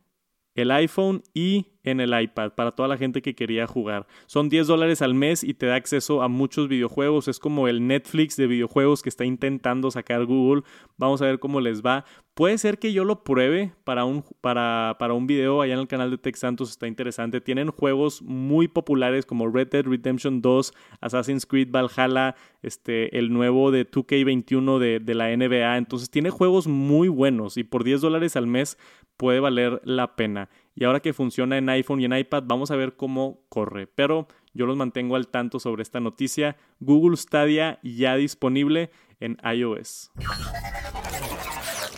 el 0.56 0.72
iPhone 0.72 1.22
y 1.34 1.68
en 1.90 2.00
el 2.00 2.20
iPad 2.20 2.52
para 2.52 2.72
toda 2.72 2.88
la 2.88 2.98
gente 2.98 3.22
que 3.22 3.36
quería 3.36 3.68
jugar. 3.68 4.08
Son 4.26 4.50
10 4.50 4.68
dólares 4.68 5.02
al 5.02 5.14
mes 5.14 5.44
y 5.44 5.54
te 5.54 5.66
da 5.66 5.76
acceso 5.76 6.22
a 6.22 6.28
muchos 6.28 6.68
videojuegos. 6.68 7.28
Es 7.28 7.40
como 7.40 7.68
el 7.68 7.86
Netflix 7.88 8.36
de 8.36 8.48
videojuegos 8.48 9.02
que 9.02 9.10
está 9.10 9.26
intentando 9.26 9.92
sacar 9.92 10.26
Google. 10.26 10.64
Vamos 10.98 11.22
a 11.22 11.26
ver 11.26 11.40
cómo 11.40 11.62
les 11.62 11.82
va. 11.82 12.06
Puede 12.34 12.58
ser 12.58 12.80
que 12.80 12.94
yo 12.94 13.04
lo 13.04 13.24
pruebe 13.24 13.74
para 13.84 14.06
un, 14.06 14.24
para, 14.40 14.96
para 14.98 15.14
un 15.14 15.28
video 15.28 15.62
allá 15.62 15.74
en 15.74 15.82
el 15.82 15.88
canal 15.88 16.10
de 16.10 16.18
Tech 16.18 16.36
Santos. 16.38 16.70
Está 16.70 16.88
interesante. 16.88 17.42
Tienen 17.42 17.70
juegos 17.70 18.22
muy 18.22 18.68
populares 18.68 19.26
como 19.26 19.50
Red 19.50 19.70
Dead 19.72 19.86
Redemption 19.86 20.42
2, 20.42 20.74
Assassin's 21.02 21.46
Creed 21.46 21.70
Valhalla, 21.70 22.36
este, 22.62 23.18
el 23.18 23.34
nuevo 23.34 23.72
de 23.72 23.90
2K21 23.90 24.80
de, 24.80 25.00
de 25.00 25.16
la 25.16 25.36
NBA. 25.36 25.78
Entonces 25.78 26.10
tiene 26.10 26.30
juegos 26.30 26.68
muy 26.68 27.10
buenos 27.10 27.58
y 27.58 27.64
por 27.64 27.84
10 27.84 28.02
dólares 28.02 28.36
al 28.38 28.48
mes 28.48 28.78
puede 29.18 29.42
valer 29.42 29.82
la 29.84 30.16
pena. 30.16 30.50
Y 30.80 30.86
ahora 30.86 31.02
que 31.02 31.12
funciona 31.12 31.58
en 31.58 31.68
iPhone 31.68 32.00
y 32.00 32.06
en 32.06 32.18
iPad, 32.18 32.44
vamos 32.46 32.72
a 32.72 32.78
ver 32.78 32.96
cómo 32.96 33.42
corre. 33.50 33.86
Pero 33.86 34.30
yo 34.54 34.66
los 34.66 34.78
mantengo 34.78 35.18
al 35.18 35.28
tanto 35.28 35.60
sobre 35.60 35.84
esta 35.84 36.00
noticia. 36.00 36.56
Google 36.80 37.18
Stadia 37.18 37.80
ya 37.84 38.16
disponible 38.16 38.90
en 39.20 39.38
iOS. 39.44 40.10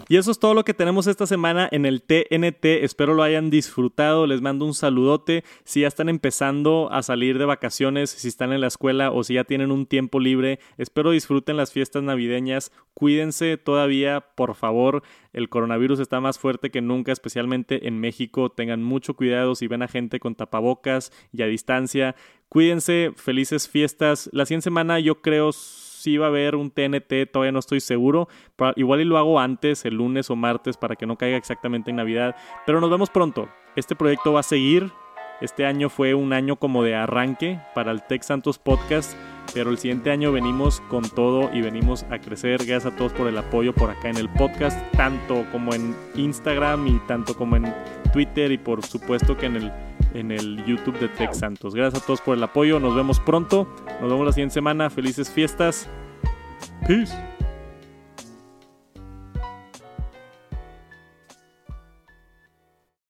Y 0.07 0.17
eso 0.17 0.31
es 0.31 0.39
todo 0.39 0.53
lo 0.53 0.65
que 0.65 0.73
tenemos 0.73 1.07
esta 1.07 1.25
semana 1.25 1.67
en 1.71 1.85
el 1.85 2.01
TNT. 2.01 2.65
Espero 2.83 3.13
lo 3.13 3.23
hayan 3.23 3.49
disfrutado. 3.49 4.27
Les 4.27 4.41
mando 4.41 4.65
un 4.65 4.73
saludote. 4.73 5.43
Si 5.63 5.81
ya 5.81 5.87
están 5.87 6.09
empezando 6.09 6.89
a 6.91 7.01
salir 7.03 7.37
de 7.37 7.45
vacaciones, 7.45 8.09
si 8.09 8.27
están 8.27 8.51
en 8.51 8.61
la 8.61 8.67
escuela 8.67 9.11
o 9.11 9.23
si 9.23 9.35
ya 9.35 9.43
tienen 9.43 9.71
un 9.71 9.85
tiempo 9.85 10.19
libre, 10.19 10.59
espero 10.77 11.11
disfruten 11.11 11.57
las 11.57 11.71
fiestas 11.71 12.03
navideñas. 12.03 12.71
Cuídense 12.93 13.57
todavía, 13.57 14.21
por 14.35 14.55
favor. 14.55 15.03
El 15.33 15.49
coronavirus 15.49 15.99
está 15.99 16.19
más 16.19 16.39
fuerte 16.39 16.71
que 16.71 16.81
nunca, 16.81 17.11
especialmente 17.11 17.87
en 17.87 17.99
México. 17.99 18.51
Tengan 18.51 18.83
mucho 18.83 19.15
cuidado 19.15 19.55
si 19.55 19.67
ven 19.67 19.81
a 19.81 19.87
gente 19.87 20.19
con 20.19 20.35
tapabocas 20.35 21.11
y 21.31 21.41
a 21.41 21.45
distancia. 21.45 22.15
Cuídense, 22.49 23.13
felices 23.15 23.69
fiestas. 23.69 24.29
La 24.33 24.45
siguiente 24.45 24.65
semana 24.65 24.99
yo 24.99 25.21
creo 25.21 25.51
si 26.01 26.17
va 26.17 26.25
a 26.25 26.29
haber 26.29 26.55
un 26.55 26.71
TNT, 26.71 27.31
todavía 27.31 27.51
no 27.51 27.59
estoy 27.59 27.79
seguro. 27.79 28.27
Igual 28.75 29.01
y 29.01 29.05
lo 29.05 29.17
hago 29.17 29.39
antes, 29.39 29.85
el 29.85 29.95
lunes 29.95 30.29
o 30.29 30.35
martes, 30.35 30.77
para 30.77 30.95
que 30.95 31.05
no 31.05 31.17
caiga 31.17 31.37
exactamente 31.37 31.89
en 31.91 31.97
Navidad. 31.97 32.35
Pero 32.65 32.81
nos 32.81 32.89
vemos 32.89 33.09
pronto. 33.09 33.49
Este 33.75 33.95
proyecto 33.95 34.33
va 34.33 34.41
a 34.41 34.43
seguir. 34.43 34.91
Este 35.41 35.65
año 35.65 35.89
fue 35.89 36.13
un 36.13 36.33
año 36.33 36.55
como 36.55 36.83
de 36.83 36.95
arranque 36.95 37.59
para 37.73 37.91
el 37.91 38.03
Tech 38.03 38.23
Santos 38.23 38.59
Podcast. 38.59 39.15
Pero 39.53 39.69
el 39.69 39.77
siguiente 39.77 40.11
año 40.11 40.31
venimos 40.31 40.81
con 40.81 41.03
todo 41.03 41.49
y 41.53 41.61
venimos 41.61 42.03
a 42.09 42.19
crecer. 42.19 42.63
Gracias 42.65 42.85
a 42.85 42.95
todos 42.95 43.11
por 43.13 43.27
el 43.27 43.37
apoyo 43.37 43.73
por 43.73 43.89
acá 43.89 44.09
en 44.09 44.17
el 44.17 44.29
podcast, 44.29 44.79
tanto 44.93 45.45
como 45.51 45.73
en 45.73 45.95
Instagram 46.15 46.87
y 46.87 46.99
tanto 47.07 47.35
como 47.35 47.57
en 47.57 47.73
Twitter 48.13 48.51
y 48.51 48.57
por 48.57 48.85
supuesto 48.85 49.35
que 49.37 49.47
en 49.47 49.57
el 49.57 49.71
en 50.13 50.31
el 50.31 50.63
YouTube 50.65 50.99
de 50.99 51.07
Tech 51.09 51.33
Santos. 51.33 51.75
Gracias 51.75 52.03
a 52.03 52.05
todos 52.05 52.21
por 52.21 52.37
el 52.37 52.43
apoyo. 52.43 52.79
Nos 52.79 52.95
vemos 52.95 53.19
pronto. 53.19 53.67
Nos 54.01 54.09
vemos 54.09 54.25
la 54.25 54.31
siguiente 54.31 54.53
semana. 54.53 54.89
Felices 54.89 55.29
fiestas. 55.29 55.89
Peace. 56.87 57.30